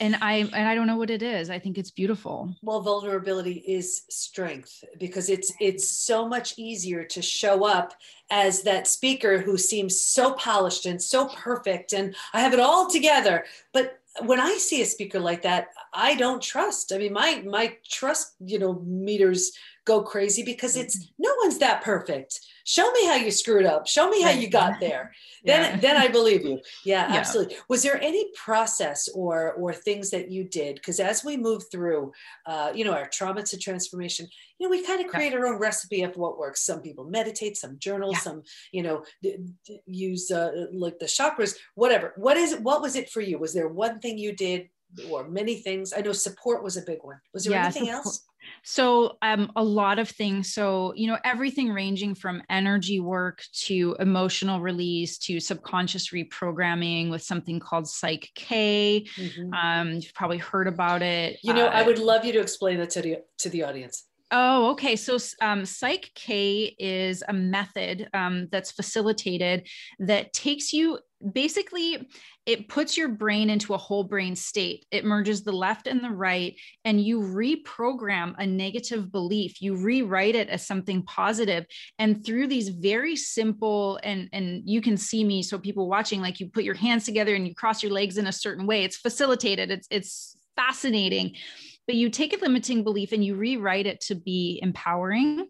And 0.00 0.16
i 0.16 0.34
and 0.34 0.68
i 0.68 0.74
don't 0.74 0.86
know 0.86 0.96
what 0.96 1.10
it 1.10 1.22
is. 1.22 1.50
I 1.50 1.58
think 1.58 1.78
it's 1.78 1.90
beautiful. 1.90 2.54
Well 2.62 2.80
vulnerability 2.80 3.64
is 3.66 4.02
strength 4.10 4.84
because 4.98 5.28
it's 5.28 5.52
it's 5.60 5.90
so 5.90 6.28
much 6.28 6.54
easier 6.58 7.04
to 7.04 7.22
show 7.22 7.64
up 7.64 7.94
as 8.30 8.62
that 8.62 8.86
speaker 8.86 9.38
who 9.38 9.56
seems 9.56 10.00
so 10.00 10.34
polished 10.34 10.86
and 10.86 11.00
so 11.00 11.28
perfect 11.28 11.92
and 11.92 12.16
i 12.32 12.40
have 12.40 12.54
it 12.54 12.60
all 12.60 12.88
together. 12.90 13.44
But 13.72 14.00
when 14.20 14.40
I 14.40 14.56
see 14.58 14.80
a 14.80 14.86
speaker 14.86 15.18
like 15.18 15.42
that, 15.42 15.68
I 15.92 16.14
don't 16.14 16.42
trust. 16.42 16.92
I 16.92 16.98
mean, 16.98 17.12
my 17.12 17.42
my 17.44 17.76
trust, 17.88 18.34
you 18.40 18.58
know, 18.58 18.80
meters 18.86 19.52
go 19.84 20.02
crazy 20.02 20.42
because 20.42 20.76
it's 20.76 20.98
mm-hmm. 20.98 21.12
no 21.18 21.30
one's 21.42 21.58
that 21.58 21.82
perfect. 21.82 22.40
Show 22.66 22.90
me 22.92 23.06
how 23.06 23.16
you 23.16 23.30
screwed 23.30 23.66
up. 23.66 23.86
Show 23.86 24.08
me 24.08 24.22
how 24.22 24.30
you 24.30 24.48
got 24.48 24.80
there. 24.80 25.12
yeah. 25.42 25.72
Then 25.72 25.80
then 25.80 25.96
I 25.96 26.08
believe 26.08 26.44
you. 26.44 26.60
Yeah, 26.84 27.12
yeah, 27.12 27.18
absolutely. 27.18 27.56
Was 27.68 27.82
there 27.82 28.00
any 28.00 28.30
process 28.34 29.08
or 29.14 29.52
or 29.52 29.74
things 29.74 30.10
that 30.10 30.30
you 30.30 30.44
did? 30.44 30.76
Because 30.76 30.98
as 30.98 31.24
we 31.24 31.36
move 31.36 31.64
through, 31.70 32.12
uh, 32.46 32.72
you 32.74 32.84
know, 32.84 32.92
our 32.92 33.08
trauma 33.08 33.42
to 33.42 33.58
transformation, 33.58 34.26
you 34.58 34.66
know, 34.66 34.70
we 34.70 34.82
kind 34.82 35.04
of 35.04 35.08
create 35.10 35.32
yeah. 35.32 35.38
our 35.38 35.46
own 35.46 35.58
recipe 35.58 36.02
of 36.02 36.16
what 36.16 36.38
works. 36.38 36.64
Some 36.64 36.80
people 36.80 37.04
meditate, 37.04 37.56
some 37.56 37.78
journal, 37.78 38.14
some 38.14 38.42
you 38.72 38.82
know 38.82 39.04
d- 39.22 39.36
d- 39.66 39.80
use 39.86 40.30
uh, 40.30 40.66
like 40.72 40.98
the 40.98 41.06
chakras, 41.06 41.54
whatever. 41.74 42.14
What 42.16 42.38
is? 42.38 42.56
What 42.56 42.80
was 42.80 42.96
it 42.96 43.10
for 43.10 43.20
you? 43.20 43.38
Was 43.38 43.52
there 43.52 43.68
one 43.68 44.00
thing 44.00 44.16
you 44.16 44.34
did? 44.34 44.68
Or 45.10 45.28
many 45.28 45.56
things. 45.56 45.92
I 45.96 46.00
know 46.00 46.12
support 46.12 46.62
was 46.62 46.76
a 46.76 46.82
big 46.82 46.98
one. 47.02 47.16
Was 47.32 47.44
there 47.44 47.54
yeah, 47.54 47.64
anything 47.64 47.86
support, 47.86 48.06
else? 48.06 48.26
So, 48.62 49.16
um, 49.22 49.50
a 49.56 49.64
lot 49.64 49.98
of 49.98 50.08
things. 50.08 50.52
So, 50.52 50.92
you 50.94 51.06
know, 51.06 51.18
everything 51.24 51.72
ranging 51.72 52.14
from 52.14 52.42
energy 52.50 53.00
work 53.00 53.42
to 53.64 53.96
emotional 53.98 54.60
release 54.60 55.18
to 55.18 55.40
subconscious 55.40 56.10
reprogramming 56.10 57.10
with 57.10 57.22
something 57.22 57.60
called 57.60 57.88
Psych 57.88 58.30
K. 58.34 59.06
Mm-hmm. 59.16 59.54
Um, 59.54 59.92
you've 59.94 60.14
probably 60.14 60.38
heard 60.38 60.68
about 60.68 61.02
it. 61.02 61.38
You 61.42 61.54
know, 61.54 61.66
uh, 61.66 61.70
I 61.70 61.82
would 61.82 61.98
love 61.98 62.24
you 62.24 62.32
to 62.32 62.40
explain 62.40 62.78
that 62.78 62.90
to 62.90 63.02
the 63.02 63.16
to 63.38 63.48
the 63.48 63.64
audience. 63.64 64.06
Oh, 64.30 64.70
okay. 64.70 64.96
So 64.96 65.18
um, 65.42 65.64
Psych 65.64 66.10
K 66.14 66.74
is 66.78 67.22
a 67.28 67.32
method 67.32 68.08
um, 68.14 68.48
that's 68.50 68.72
facilitated 68.72 69.68
that 70.00 70.32
takes 70.32 70.72
you 70.72 70.98
basically, 71.32 72.08
it 72.44 72.68
puts 72.68 72.96
your 72.96 73.08
brain 73.08 73.48
into 73.48 73.74
a 73.74 73.78
whole 73.78 74.04
brain 74.04 74.34
state. 74.34 74.84
It 74.90 75.04
merges 75.04 75.42
the 75.42 75.52
left 75.52 75.86
and 75.86 76.02
the 76.02 76.10
right, 76.10 76.54
and 76.84 77.00
you 77.00 77.20
reprogram 77.20 78.34
a 78.38 78.46
negative 78.46 79.10
belief. 79.10 79.62
You 79.62 79.76
rewrite 79.76 80.34
it 80.34 80.48
as 80.48 80.66
something 80.66 81.02
positive. 81.04 81.64
And 81.98 82.24
through 82.24 82.48
these 82.48 82.70
very 82.70 83.16
simple, 83.16 83.98
and, 84.02 84.28
and 84.32 84.62
you 84.66 84.80
can 84.80 84.96
see 84.96 85.24
me, 85.24 85.42
so 85.42 85.58
people 85.58 85.88
watching, 85.88 86.20
like 86.20 86.40
you 86.40 86.48
put 86.48 86.64
your 86.64 86.74
hands 86.74 87.04
together 87.04 87.34
and 87.34 87.46
you 87.46 87.54
cross 87.54 87.82
your 87.82 87.92
legs 87.92 88.18
in 88.18 88.26
a 88.26 88.32
certain 88.32 88.66
way. 88.66 88.84
It's 88.84 88.96
facilitated, 88.96 89.70
it's, 89.70 89.86
it's 89.90 90.36
fascinating 90.56 91.36
but 91.86 91.96
you 91.96 92.10
take 92.10 92.32
a 92.32 92.40
limiting 92.40 92.84
belief 92.84 93.12
and 93.12 93.24
you 93.24 93.34
rewrite 93.34 93.86
it 93.86 94.00
to 94.02 94.14
be 94.14 94.58
empowering. 94.62 95.48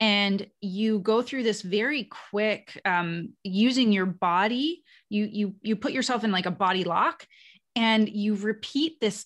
And 0.00 0.46
you 0.60 1.00
go 1.00 1.22
through 1.22 1.42
this 1.42 1.60
very 1.60 2.08
quick 2.30 2.80
um, 2.84 3.30
using 3.42 3.92
your 3.92 4.06
body 4.06 4.84
you 5.10 5.28
you 5.30 5.54
you 5.62 5.74
put 5.74 5.92
yourself 5.92 6.22
in 6.22 6.30
like 6.30 6.46
a 6.46 6.50
body 6.50 6.84
lock 6.84 7.26
and 7.74 8.08
you 8.08 8.34
repeat 8.34 9.00
this 9.00 9.24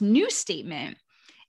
new 0.00 0.30
statement. 0.30 0.98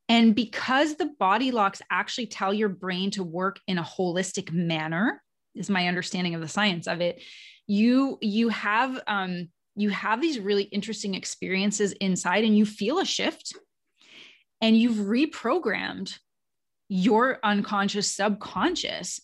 And 0.10 0.36
because 0.36 0.96
the 0.96 1.12
body 1.18 1.52
locks 1.52 1.82
actually 1.90 2.28
tell 2.28 2.54
your 2.54 2.70
brain 2.70 3.12
to 3.12 3.24
work 3.24 3.60
in 3.68 3.78
a 3.78 3.84
holistic 3.84 4.52
manner 4.52 5.22
is 5.56 5.70
my 5.70 5.88
understanding 5.88 6.36
of 6.36 6.42
the 6.42 6.48
science 6.48 6.88
of 6.88 7.02
it 7.02 7.22
you 7.68 8.18
you 8.22 8.50
have 8.50 9.00
um 9.08 9.48
you 9.76 9.90
have 9.90 10.22
these 10.22 10.40
really 10.40 10.64
interesting 10.64 11.16
experiences 11.16 11.94
inside 11.94 12.44
and 12.44 12.58
you 12.58 12.66
feel 12.66 13.00
a 13.00 13.06
shift 13.06 13.56
and 14.64 14.78
you've 14.78 15.06
reprogrammed 15.06 16.18
your 16.88 17.38
unconscious 17.44 18.10
subconscious 18.10 19.20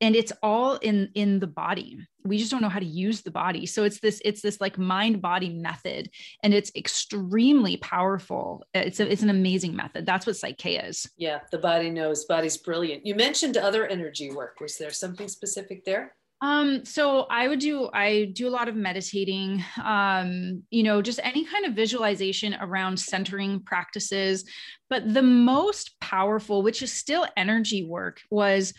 and 0.00 0.14
it's 0.14 0.32
all 0.42 0.76
in 0.76 1.10
in 1.14 1.40
the 1.40 1.46
body. 1.46 1.98
We 2.24 2.38
just 2.38 2.50
don't 2.50 2.62
know 2.62 2.68
how 2.68 2.78
to 2.78 2.86
use 2.86 3.22
the 3.22 3.30
body. 3.30 3.66
So 3.66 3.84
it's 3.84 4.00
this 4.00 4.22
it's 4.24 4.40
this 4.40 4.60
like 4.60 4.78
mind 4.78 5.20
body 5.20 5.50
method 5.50 6.08
and 6.42 6.54
it's 6.54 6.70
extremely 6.76 7.76
powerful. 7.78 8.64
It's 8.74 9.00
a, 9.00 9.10
it's 9.10 9.22
an 9.22 9.30
amazing 9.30 9.74
method. 9.74 10.06
That's 10.06 10.26
what 10.26 10.36
Psych 10.36 10.56
K 10.56 10.78
is. 10.78 11.06
Yeah 11.16 11.40
the 11.50 11.58
body 11.58 11.90
knows. 11.90 12.24
Body's 12.24 12.56
brilliant. 12.56 13.04
You 13.04 13.14
mentioned 13.14 13.56
other 13.56 13.86
energy 13.86 14.30
work. 14.30 14.60
Was 14.60 14.78
there 14.78 14.90
something 14.90 15.28
specific 15.28 15.84
there 15.84 16.14
um, 16.40 16.84
so 16.84 17.22
I 17.30 17.48
would 17.48 17.58
do, 17.58 17.90
I 17.92 18.30
do 18.32 18.46
a 18.46 18.50
lot 18.50 18.68
of 18.68 18.76
meditating, 18.76 19.64
um, 19.82 20.62
you 20.70 20.84
know, 20.84 21.02
just 21.02 21.18
any 21.22 21.44
kind 21.44 21.66
of 21.66 21.72
visualization 21.72 22.56
around 22.60 22.98
centering 22.98 23.60
practices. 23.60 24.44
But 24.88 25.12
the 25.12 25.22
most 25.22 25.98
powerful, 26.00 26.62
which 26.62 26.80
is 26.80 26.92
still 26.92 27.26
energy 27.36 27.84
work, 27.84 28.20
was 28.30 28.72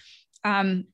um, 0.45 0.85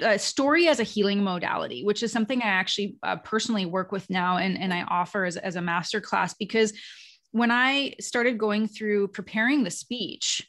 uh, 0.00 0.18
story 0.18 0.68
as 0.68 0.78
a 0.78 0.84
healing 0.84 1.22
modality, 1.22 1.84
which 1.84 2.04
is 2.04 2.12
something 2.12 2.42
I 2.42 2.46
actually 2.46 2.96
uh, 3.02 3.16
personally 3.16 3.66
work 3.66 3.90
with 3.90 4.08
now 4.08 4.36
and, 4.36 4.56
and 4.58 4.72
I 4.72 4.82
offer 4.82 5.24
as, 5.24 5.36
as 5.36 5.56
a 5.56 5.62
master 5.62 6.00
class 6.00 6.34
because 6.34 6.72
when 7.32 7.50
I 7.50 7.94
started 8.00 8.38
going 8.38 8.68
through 8.68 9.08
preparing 9.08 9.64
the 9.64 9.70
speech, 9.70 10.46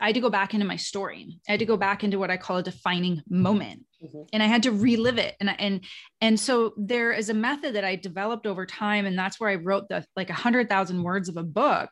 I 0.00 0.06
had 0.06 0.14
to 0.14 0.20
go 0.20 0.30
back 0.30 0.54
into 0.54 0.66
my 0.66 0.76
story. 0.76 1.38
I 1.48 1.52
had 1.52 1.60
to 1.60 1.66
go 1.66 1.76
back 1.76 2.02
into 2.02 2.18
what 2.18 2.30
I 2.30 2.36
call 2.36 2.56
a 2.56 2.62
defining 2.62 3.22
moment. 3.28 3.84
Mm-hmm. 4.02 4.22
And 4.32 4.42
I 4.42 4.46
had 4.46 4.62
to 4.62 4.72
relive 4.72 5.18
it. 5.18 5.36
And, 5.40 5.54
and, 5.60 5.84
and 6.20 6.40
so 6.40 6.72
there 6.76 7.12
is 7.12 7.28
a 7.28 7.34
method 7.34 7.74
that 7.74 7.84
I 7.84 7.96
developed 7.96 8.46
over 8.46 8.64
time. 8.64 9.04
And 9.04 9.18
that's 9.18 9.38
where 9.38 9.50
I 9.50 9.56
wrote 9.56 9.88
the 9.88 10.04
like 10.16 10.30
a 10.30 10.34
hundred 10.34 10.70
thousand 10.70 11.02
words 11.02 11.28
of 11.28 11.36
a 11.36 11.42
book 11.42 11.90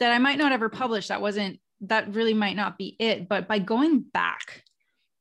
that 0.00 0.10
I 0.10 0.18
might 0.18 0.38
not 0.38 0.52
ever 0.52 0.68
publish. 0.68 1.08
That 1.08 1.22
wasn't, 1.22 1.60
that 1.82 2.12
really 2.12 2.34
might 2.34 2.56
not 2.56 2.76
be 2.76 2.96
it. 2.98 3.28
But 3.28 3.46
by 3.46 3.60
going 3.60 4.00
back, 4.00 4.64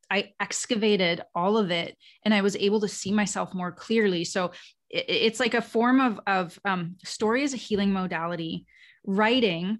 I 0.10 0.32
excavated 0.39 1.22
all 1.36 1.58
of 1.58 1.72
it 1.72 1.96
and 2.26 2.34
I 2.34 2.41
was 2.41 2.56
able 2.56 2.82
to 2.82 2.88
see 2.88 3.12
myself 3.12 3.54
more 3.54 3.72
clearly. 3.72 4.24
So 4.24 4.52
it, 4.89 5.06
it's 5.08 5.39
like 5.39 5.54
a 5.54 5.62
form 5.62 6.00
of, 6.00 6.19
of 6.26 6.60
um, 6.65 6.96
story 7.04 7.43
as 7.43 7.54
a 7.54 7.58
healing 7.58 7.91
modality, 7.91 8.65
writing 9.06 9.80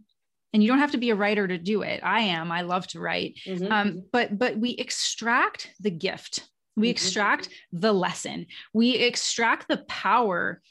and 0.53 0.63
you 0.63 0.69
don't 0.69 0.79
have 0.79 0.91
to 0.91 0.97
be 0.97 1.09
a 1.09 1.15
writer 1.15 1.47
to 1.47 1.57
do 1.57 1.81
it 1.81 2.01
i 2.03 2.21
am 2.21 2.51
i 2.51 2.61
love 2.61 2.87
to 2.87 2.99
write 2.99 3.37
mm-hmm. 3.45 3.71
um, 3.71 3.87
mm-hmm. 3.89 3.99
but 4.11 4.37
but 4.37 4.57
we 4.57 4.71
extract 4.71 5.71
the 5.79 5.91
gift 5.91 6.47
we 6.75 6.87
mm-hmm. 6.87 6.91
extract 6.91 7.49
the 7.71 7.93
lesson 7.93 8.45
we 8.73 8.95
extract 8.95 9.67
the 9.67 9.83
power 9.87 10.61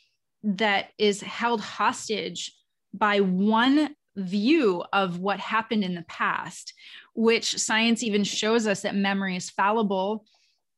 that 0.43 0.91
is 0.99 1.21
held 1.21 1.61
hostage 1.61 2.53
by 2.95 3.21
one 3.21 3.95
view 4.17 4.85
of 4.93 5.19
what 5.19 5.41
happened 5.41 5.85
in 5.85 5.95
the 5.95 6.05
past 6.09 6.75
which 7.15 7.59
science 7.59 8.03
even 8.03 8.25
shows 8.25 8.67
us 8.67 8.83
that 8.83 8.95
memory 8.95 9.37
is 9.37 9.51
fallible 9.51 10.25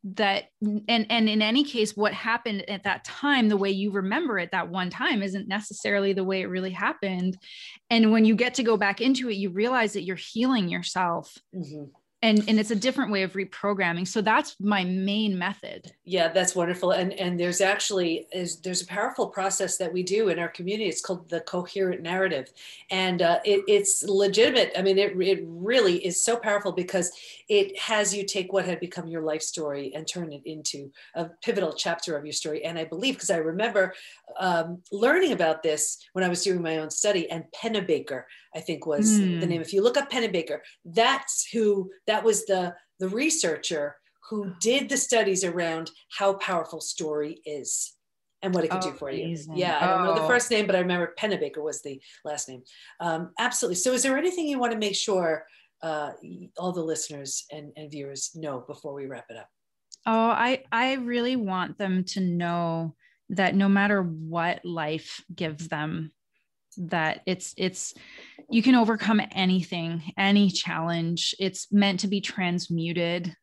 that 0.05 0.45
and 0.61 1.07
and 1.09 1.29
in 1.31 1.41
any 1.41 1.65
case 1.65 1.97
what 1.97 2.13
happened 2.13 2.69
at 2.69 2.85
that 2.85 3.05
time 3.05 3.49
the 3.49 3.57
way 3.57 3.71
you 3.71 3.91
remember 3.91 4.39
it 4.39 4.51
that 4.53 4.69
one 4.69 4.91
time 4.91 5.23
isn't 5.23 5.49
necessarily 5.49 6.13
the 6.13 6.25
way 6.25 6.43
it 6.43 6.47
really 6.47 6.71
happened. 6.71 7.39
And 7.89 8.13
when 8.13 8.25
you 8.25 8.35
get 8.35 8.55
to 8.55 8.63
go 8.63 8.77
back 8.77 9.01
into 9.01 9.31
it 9.31 9.37
you 9.37 9.51
realize 9.51 9.95
that 9.95 10.03
you're 10.03 10.17
healing 10.17 10.69
yourself. 10.69 11.37
Mm-hmm 11.55 11.85
and 12.25 12.43
and 12.49 12.59
it's 12.59 12.71
a 12.71 12.77
different 12.77 13.11
way 13.11 13.23
of 13.23 13.35
reprogramming. 13.35 14.09
So 14.09 14.23
that's 14.23 14.57
my 14.59 14.83
main 14.83 15.39
method. 15.39 15.93
Yeah 16.05 16.29
that's 16.29 16.55
wonderful. 16.57 16.93
And 16.93 17.13
and 17.13 17.39
there's 17.39 17.61
actually 17.61 18.27
is 18.33 18.61
there's 18.61 18.83
a 18.83 18.87
powerful 18.87 19.27
process 19.29 19.77
that 19.77 19.93
we 19.93 20.03
do 20.03 20.31
in 20.31 20.39
our 20.39 20.49
community. 20.49 20.89
It's 20.89 21.03
called 21.03 21.29
the 21.29 21.43
coherent 21.43 22.01
narrative. 22.01 22.51
And 22.91 23.21
uh, 23.21 23.41
it, 23.45 23.63
it's 23.69 24.03
legitimate. 24.03 24.73
I 24.77 24.81
mean 24.81 24.97
it, 24.99 25.15
it 25.21 25.45
really 25.47 26.05
is 26.05 26.25
so 26.25 26.37
powerful 26.37 26.73
because 26.73 27.13
it 27.51 27.79
has 27.79 28.15
you 28.15 28.25
take 28.25 28.53
what 28.55 28.65
had 28.65 28.81
become 28.81 29.07
your 29.07 29.23
life 29.23 29.43
story 29.43 29.93
and 29.95 30.09
turn 30.09 30.33
it 30.33 30.43
into 30.47 30.91
a 31.15 31.27
pivotal 31.43 31.75
chapter 31.75 32.17
of 32.17 32.25
your 32.25 32.33
story. 32.33 32.65
And 32.65 32.79
i 32.79 32.85
believe 32.85 33.15
because 33.15 33.31
i 33.31 33.37
remember 33.37 33.93
um, 34.41 34.81
learning 34.91 35.33
about 35.33 35.63
this 35.63 35.99
when 36.15 36.25
i 36.25 36.29
was 36.29 36.43
doing 36.43 36.63
my 36.63 36.79
own 36.79 36.91
study 36.91 37.31
and 37.31 37.45
pennebaker 37.55 38.25
I 38.55 38.61
think 38.61 38.87
was 38.87 39.19
mm. 39.19 39.41
the 39.41 39.47
name. 39.47 39.61
If 39.61 39.73
you 39.73 39.83
look 39.83 39.97
up 39.97 40.11
Pennebaker, 40.11 40.59
that's 40.85 41.49
who 41.53 41.91
that 42.07 42.25
was 42.25 42.47
the 42.47 42.75
the 43.01 43.09
researcher 43.09 43.97
who 44.31 44.53
did 44.61 44.89
the 44.89 44.97
studies 44.97 45.45
around 45.45 45.91
how 46.17 46.35
powerful 46.35 46.81
story 46.81 47.41
is 47.45 47.95
and 48.43 48.55
what 48.55 48.65
it 48.65 48.71
could 48.71 48.85
oh, 48.85 48.91
do 48.91 48.97
for 48.97 49.09
amazing. 49.09 49.57
you. 49.57 49.61
Yeah, 49.61 49.79
I 49.81 49.87
don't 49.87 50.03
oh. 50.03 50.05
know 50.05 50.15
the 50.15 50.25
oh. 50.25 50.29
first 50.29 50.51
name, 50.51 50.67
but 50.67 50.77
I 50.77 50.81
remember 50.81 51.15
Pennebaker 51.19 51.63
was 51.63 51.83
the 51.83 52.01
last 52.25 52.49
name. 52.49 52.63
Um, 53.01 53.33
absolutely. 53.39 53.77
So, 53.77 53.93
is 53.93 54.03
there 54.03 54.17
anything 54.17 54.47
you 54.47 54.59
want 54.59 54.73
to 54.73 54.79
make 54.79 54.95
sure 54.95 55.47
uh, 55.83 56.13
all 56.59 56.73
the 56.73 56.83
listeners 56.83 57.45
and, 57.51 57.73
and 57.77 57.91
viewers 57.91 58.33
know 58.35 58.65
before 58.67 58.95
we 58.95 59.07
wrap 59.07 59.27
it 59.31 59.37
up? 59.37 59.49
Oh, 60.07 60.29
I 60.29 60.63
I 60.71 60.95
really 60.95 61.37
want 61.37 61.79
them 61.79 62.05
to 62.05 62.21
know 62.21 62.95
that 63.31 63.55
no 63.55 63.69
matter 63.69 64.03
what 64.03 64.65
life 64.65 65.25
gives 65.35 65.69
them, 65.69 66.13
that 66.79 67.23
it's 67.27 67.55
it's 67.57 67.95
you 68.51 68.63
can 68.63 68.75
overcome 68.75 69.21
anything 69.33 70.03
any 70.17 70.51
challenge. 70.51 71.35
It's 71.39 71.73
meant 71.73 72.01
to 72.01 72.09
be 72.09 72.21
transmuted 72.21 73.35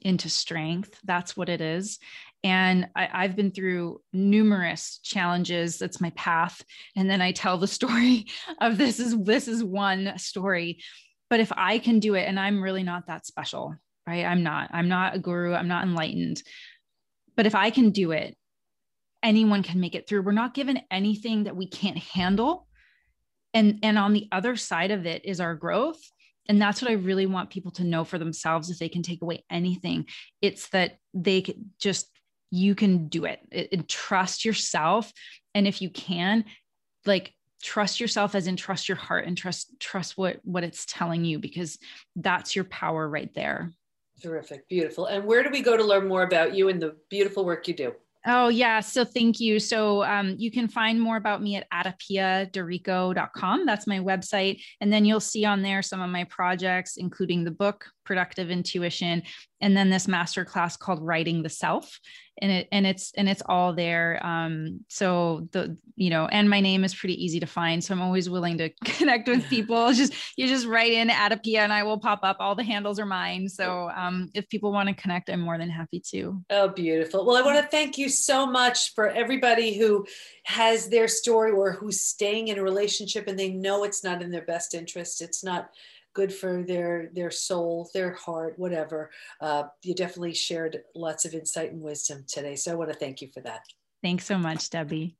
into 0.00 0.28
strength. 0.28 0.98
That's 1.04 1.36
what 1.36 1.48
it 1.48 1.60
is. 1.60 1.98
And 2.44 2.88
I, 2.94 3.22
have 3.22 3.34
been 3.34 3.50
through 3.50 4.02
numerous 4.12 5.00
challenges. 5.02 5.78
That's 5.78 6.00
my 6.00 6.10
path. 6.10 6.62
And 6.94 7.10
then 7.10 7.20
i 7.20 7.32
tell 7.32 7.58
the 7.58 7.66
story 7.78 8.26
of 8.60 8.78
this 8.78 9.00
is 9.00 9.16
this 9.24 9.48
is 9.48 9.64
one 9.64 10.16
story. 10.18 10.82
But 11.28 11.40
if 11.40 11.52
i 11.56 11.78
can 11.78 11.98
do 11.98 12.14
it 12.14 12.28
and 12.28 12.38
i'm 12.38 12.62
really 12.62 12.82
not 12.82 13.06
that 13.08 13.26
special 13.26 13.74
right? 14.06 14.24
I'm 14.24 14.44
not 14.44 14.70
i'm 14.72 14.88
not 14.88 15.16
a 15.16 15.18
guru. 15.18 15.52
I'm 15.54 15.68
not 15.68 15.84
enlightened. 15.84 16.42
But 17.36 17.46
if 17.46 17.54
i 17.54 17.70
can 17.70 17.90
do 17.90 18.12
it 18.12 18.36
anyone 19.22 19.62
can 19.62 19.80
make 19.80 19.96
it 19.96 20.08
through. 20.08 20.22
We're 20.22 20.32
not 20.32 20.54
given 20.54 20.80
anything 20.90 21.44
that 21.44 21.56
we 21.56 21.66
can't 21.66 21.98
handle 21.98 22.68
and 23.56 23.78
and 23.82 23.98
on 23.98 24.12
the 24.12 24.28
other 24.30 24.54
side 24.54 24.90
of 24.90 25.06
it 25.06 25.24
is 25.24 25.40
our 25.40 25.54
growth. 25.54 26.00
And 26.48 26.62
that's 26.62 26.80
what 26.80 26.90
i 26.90 26.94
really 26.94 27.26
want 27.26 27.50
people 27.50 27.72
to 27.72 27.84
know 27.84 28.04
for 28.04 28.18
themselves 28.18 28.70
if 28.70 28.78
they 28.78 28.88
can 28.88 29.02
take 29.02 29.22
away 29.22 29.44
anything. 29.50 30.06
It's 30.42 30.68
that 30.68 30.98
they 31.14 31.44
just 31.80 32.08
you 32.50 32.74
can 32.74 33.08
do 33.08 33.24
it. 33.24 33.40
it, 33.50 33.68
it 33.72 33.88
trust 33.88 34.44
yourself. 34.44 35.12
And 35.54 35.66
if 35.66 35.82
you 35.82 35.90
can 35.90 36.44
like 37.06 37.32
trust 37.62 37.98
yourself 37.98 38.34
as 38.34 38.46
in 38.46 38.56
trust 38.56 38.88
your 38.88 38.96
heart 38.96 39.26
and 39.26 39.36
trust 39.36 39.72
trust 39.80 40.18
what 40.18 40.38
what 40.44 40.62
it's 40.62 40.84
telling 40.86 41.24
you 41.24 41.38
because 41.38 41.78
that's 42.14 42.54
your 42.54 42.64
power 42.64 43.08
right 43.08 43.34
there. 43.34 43.72
Terrific. 44.22 44.68
Beautiful. 44.68 45.06
And 45.06 45.24
where 45.24 45.42
do 45.42 45.50
we 45.50 45.62
go 45.62 45.76
to 45.76 45.84
learn 45.84 46.06
more 46.06 46.22
about 46.22 46.54
you 46.54 46.68
and 46.68 46.80
the 46.80 46.96
beautiful 47.10 47.44
work 47.44 47.66
you 47.68 47.74
do 47.74 47.92
Oh, 48.28 48.48
yeah. 48.48 48.80
So 48.80 49.04
thank 49.04 49.38
you. 49.38 49.60
So 49.60 50.02
um, 50.02 50.34
you 50.36 50.50
can 50.50 50.66
find 50.66 51.00
more 51.00 51.16
about 51.16 51.42
me 51.42 51.54
at 51.54 51.70
adapiaderrico.com. 51.70 53.66
That's 53.66 53.86
my 53.86 54.00
website. 54.00 54.60
And 54.80 54.92
then 54.92 55.04
you'll 55.04 55.20
see 55.20 55.44
on 55.44 55.62
there 55.62 55.80
some 55.80 56.00
of 56.00 56.10
my 56.10 56.24
projects, 56.24 56.96
including 56.96 57.44
the 57.44 57.52
book, 57.52 57.86
Provocative 58.06 58.50
Intuition, 58.50 59.22
and 59.60 59.76
then 59.76 59.90
this 59.90 60.06
master 60.06 60.44
class 60.44 60.76
called 60.76 61.02
Writing 61.02 61.42
the 61.42 61.48
Self. 61.48 61.98
And 62.42 62.52
it 62.52 62.68
and 62.70 62.86
it's 62.86 63.12
and 63.16 63.30
it's 63.30 63.42
all 63.46 63.72
there. 63.72 64.20
Um 64.22 64.80
so 64.88 65.48
the 65.52 65.78
you 65.94 66.10
know 66.10 66.26
and 66.26 66.50
my 66.50 66.60
name 66.60 66.84
is 66.84 66.94
pretty 66.94 67.14
easy 67.24 67.40
to 67.40 67.46
find 67.46 67.82
so 67.82 67.94
i'm 67.94 68.02
always 68.02 68.28
willing 68.28 68.58
to 68.58 68.68
connect 68.84 69.26
with 69.26 69.48
people. 69.48 69.90
Just 69.94 70.12
you 70.36 70.46
just 70.46 70.66
write 70.66 70.92
in 70.92 71.08
adapia 71.08 71.60
and 71.60 71.72
i 71.72 71.82
will 71.82 71.98
pop 71.98 72.20
up. 72.22 72.36
All 72.38 72.54
the 72.54 72.62
handles 72.62 72.98
are 72.98 73.06
mine. 73.06 73.48
So 73.48 73.90
um 73.96 74.28
if 74.34 74.46
people 74.50 74.70
want 74.70 74.90
to 74.90 74.94
connect 74.94 75.30
i'm 75.30 75.40
more 75.40 75.56
than 75.56 75.70
happy 75.70 76.02
to. 76.10 76.42
Oh 76.50 76.68
beautiful. 76.68 77.24
Well 77.24 77.38
i 77.38 77.42
want 77.42 77.58
to 77.58 77.66
thank 77.70 77.96
you 77.96 78.10
so 78.10 78.44
much 78.44 78.94
for 78.94 79.08
everybody 79.08 79.78
who 79.78 80.06
has 80.44 80.90
their 80.90 81.08
story 81.08 81.52
or 81.52 81.72
who's 81.72 82.02
staying 82.04 82.48
in 82.48 82.58
a 82.58 82.62
relationship 82.62 83.28
and 83.28 83.38
they 83.38 83.48
know 83.48 83.82
it's 83.84 84.04
not 84.04 84.20
in 84.20 84.30
their 84.30 84.44
best 84.44 84.74
interest. 84.74 85.22
It's 85.22 85.42
not 85.42 85.70
good 86.16 86.32
for 86.32 86.62
their 86.62 87.10
their 87.12 87.30
soul, 87.30 87.90
their 87.92 88.14
heart, 88.14 88.58
whatever. 88.58 89.10
Uh, 89.40 89.64
you 89.82 89.94
definitely 89.94 90.34
shared 90.34 90.82
lots 90.94 91.26
of 91.26 91.34
insight 91.34 91.72
and 91.72 91.82
wisdom 91.82 92.24
today. 92.26 92.56
So 92.56 92.72
I 92.72 92.74
want 92.74 92.90
to 92.90 92.98
thank 92.98 93.20
you 93.20 93.28
for 93.32 93.42
that. 93.42 93.60
Thanks 94.02 94.24
so 94.24 94.38
much, 94.38 94.70
Debi. 94.70 95.14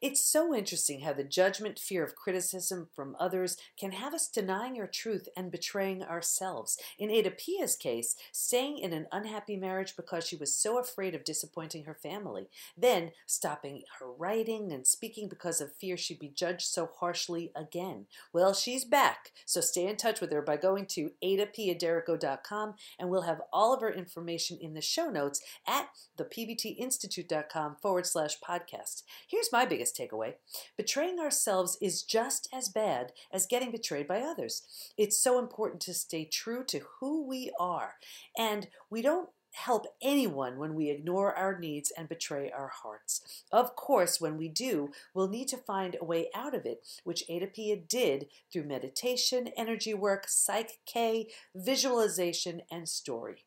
It's 0.00 0.20
so 0.20 0.54
interesting 0.54 1.00
how 1.00 1.12
the 1.14 1.24
judgment, 1.24 1.78
fear 1.78 2.04
of 2.04 2.14
criticism 2.14 2.88
from 2.94 3.16
others 3.18 3.56
can 3.78 3.92
have 3.92 4.12
us 4.12 4.28
denying 4.28 4.78
our 4.78 4.86
truth 4.86 5.28
and 5.36 5.50
betraying 5.50 6.02
ourselves. 6.02 6.78
In 6.98 7.10
Adapia's 7.10 7.76
case, 7.76 8.14
staying 8.32 8.78
in 8.78 8.92
an 8.92 9.06
unhappy 9.10 9.56
marriage 9.56 9.94
because 9.96 10.26
she 10.26 10.36
was 10.36 10.54
so 10.54 10.78
afraid 10.78 11.14
of 11.14 11.24
disappointing 11.24 11.84
her 11.84 11.94
family, 11.94 12.48
then 12.76 13.12
stopping 13.26 13.82
her 13.98 14.10
writing 14.10 14.72
and 14.72 14.86
speaking 14.86 15.28
because 15.28 15.60
of 15.60 15.74
fear 15.74 15.96
she'd 15.96 16.18
be 16.18 16.28
judged 16.28 16.66
so 16.66 16.90
harshly 17.00 17.52
again. 17.56 18.06
Well, 18.32 18.52
she's 18.52 18.84
back, 18.84 19.32
so 19.44 19.60
stay 19.60 19.86
in 19.86 19.96
touch 19.96 20.20
with 20.20 20.32
her 20.32 20.42
by 20.42 20.56
going 20.56 20.86
to 20.86 21.10
adapiaderrico.com 21.24 22.74
and 22.98 23.08
we'll 23.08 23.22
have 23.22 23.40
all 23.52 23.72
of 23.72 23.80
her 23.80 23.92
information 23.92 24.58
in 24.60 24.74
the 24.74 24.80
show 24.80 25.08
notes 25.08 25.40
at 25.66 25.88
thepbtinstitute.com 26.18 27.76
forward 27.80 28.06
slash 28.06 28.38
podcast. 28.40 29.02
Here's 29.26 29.52
my 29.52 29.64
biggest 29.64 29.85
biggest 29.86 29.96
takeaway. 29.96 30.34
Betraying 30.76 31.18
ourselves 31.18 31.78
is 31.80 32.02
just 32.02 32.48
as 32.52 32.68
bad 32.68 33.12
as 33.32 33.46
getting 33.46 33.70
betrayed 33.70 34.08
by 34.08 34.20
others. 34.20 34.62
It's 34.96 35.18
so 35.18 35.38
important 35.38 35.80
to 35.82 35.94
stay 35.94 36.24
true 36.24 36.64
to 36.64 36.80
who 37.00 37.26
we 37.26 37.50
are. 37.58 37.94
And 38.36 38.68
we 38.90 39.02
don't 39.02 39.30
help 39.52 39.86
anyone 40.02 40.58
when 40.58 40.74
we 40.74 40.90
ignore 40.90 41.34
our 41.34 41.58
needs 41.58 41.90
and 41.96 42.10
betray 42.10 42.50
our 42.50 42.68
hearts. 42.82 43.44
Of 43.50 43.74
course, 43.74 44.20
when 44.20 44.36
we 44.36 44.48
do, 44.48 44.90
we'll 45.14 45.28
need 45.28 45.48
to 45.48 45.56
find 45.56 45.96
a 45.98 46.04
way 46.04 46.28
out 46.34 46.54
of 46.54 46.66
it, 46.66 46.86
which 47.04 47.24
Adapia 47.30 47.88
did 47.88 48.26
through 48.52 48.64
meditation, 48.64 49.48
energy 49.56 49.94
work, 49.94 50.26
Psych 50.28 50.72
K, 50.84 51.28
visualization, 51.54 52.62
and 52.70 52.86
story. 52.86 53.44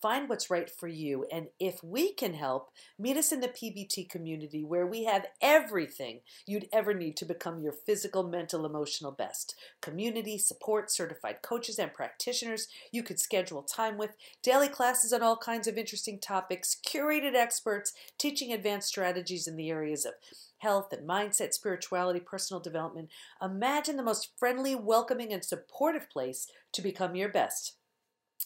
Find 0.00 0.28
what's 0.28 0.50
right 0.50 0.70
for 0.70 0.88
you. 0.88 1.26
And 1.30 1.48
if 1.58 1.84
we 1.84 2.12
can 2.12 2.34
help, 2.34 2.70
meet 2.98 3.18
us 3.18 3.32
in 3.32 3.40
the 3.40 3.48
PBT 3.48 4.08
community 4.08 4.64
where 4.64 4.86
we 4.86 5.04
have 5.04 5.26
everything 5.42 6.20
you'd 6.46 6.68
ever 6.72 6.94
need 6.94 7.18
to 7.18 7.26
become 7.26 7.60
your 7.60 7.72
physical, 7.72 8.22
mental, 8.22 8.64
emotional 8.64 9.12
best. 9.12 9.54
Community, 9.82 10.38
support, 10.38 10.90
certified 10.90 11.42
coaches 11.42 11.78
and 11.78 11.92
practitioners 11.92 12.68
you 12.90 13.02
could 13.02 13.20
schedule 13.20 13.62
time 13.62 13.98
with, 13.98 14.16
daily 14.42 14.68
classes 14.68 15.12
on 15.12 15.22
all 15.22 15.36
kinds 15.36 15.68
of 15.68 15.76
interesting 15.76 16.18
topics, 16.18 16.76
curated 16.86 17.34
experts 17.34 17.92
teaching 18.16 18.52
advanced 18.52 18.88
strategies 18.88 19.46
in 19.46 19.56
the 19.56 19.68
areas 19.68 20.06
of 20.06 20.14
health 20.58 20.92
and 20.92 21.08
mindset, 21.08 21.52
spirituality, 21.52 22.20
personal 22.20 22.60
development. 22.60 23.10
Imagine 23.42 23.96
the 23.96 24.02
most 24.02 24.30
friendly, 24.38 24.74
welcoming, 24.74 25.32
and 25.32 25.44
supportive 25.44 26.08
place 26.08 26.46
to 26.72 26.80
become 26.80 27.16
your 27.16 27.28
best 27.28 27.76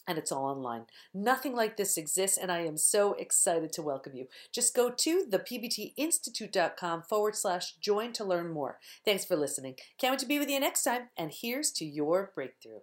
and 0.07 0.19
it's 0.19 0.33
all 0.33 0.47
online. 0.47 0.87
Nothing 1.13 1.55
like 1.55 1.77
this 1.77 1.97
exists, 1.97 2.39
and 2.39 2.51
I 2.51 2.61
am 2.61 2.77
so 2.77 3.15
excited 3.15 3.73
to 3.73 3.83
welcome 3.83 4.15
you. 4.15 4.27
Just 4.53 4.75
go 4.75 4.91
to 4.91 5.27
thepbtinstitute.com 5.29 7.03
forward 7.03 7.37
slash 7.37 7.75
join 7.81 8.13
to 8.13 8.25
learn 8.25 8.53
more. 8.53 8.79
Thanks 9.05 9.25
for 9.25 9.37
listening. 9.37 9.77
Can't 9.99 10.13
wait 10.13 10.21
to 10.21 10.27
be 10.27 10.39
with 10.39 10.51
you 10.51 10.61
next 10.61 10.85
time, 10.85 11.09
and 11.17 11.33
here's 11.33 11.71
to 11.73 11.85
your 11.85 12.33
breakthrough. 12.35 12.81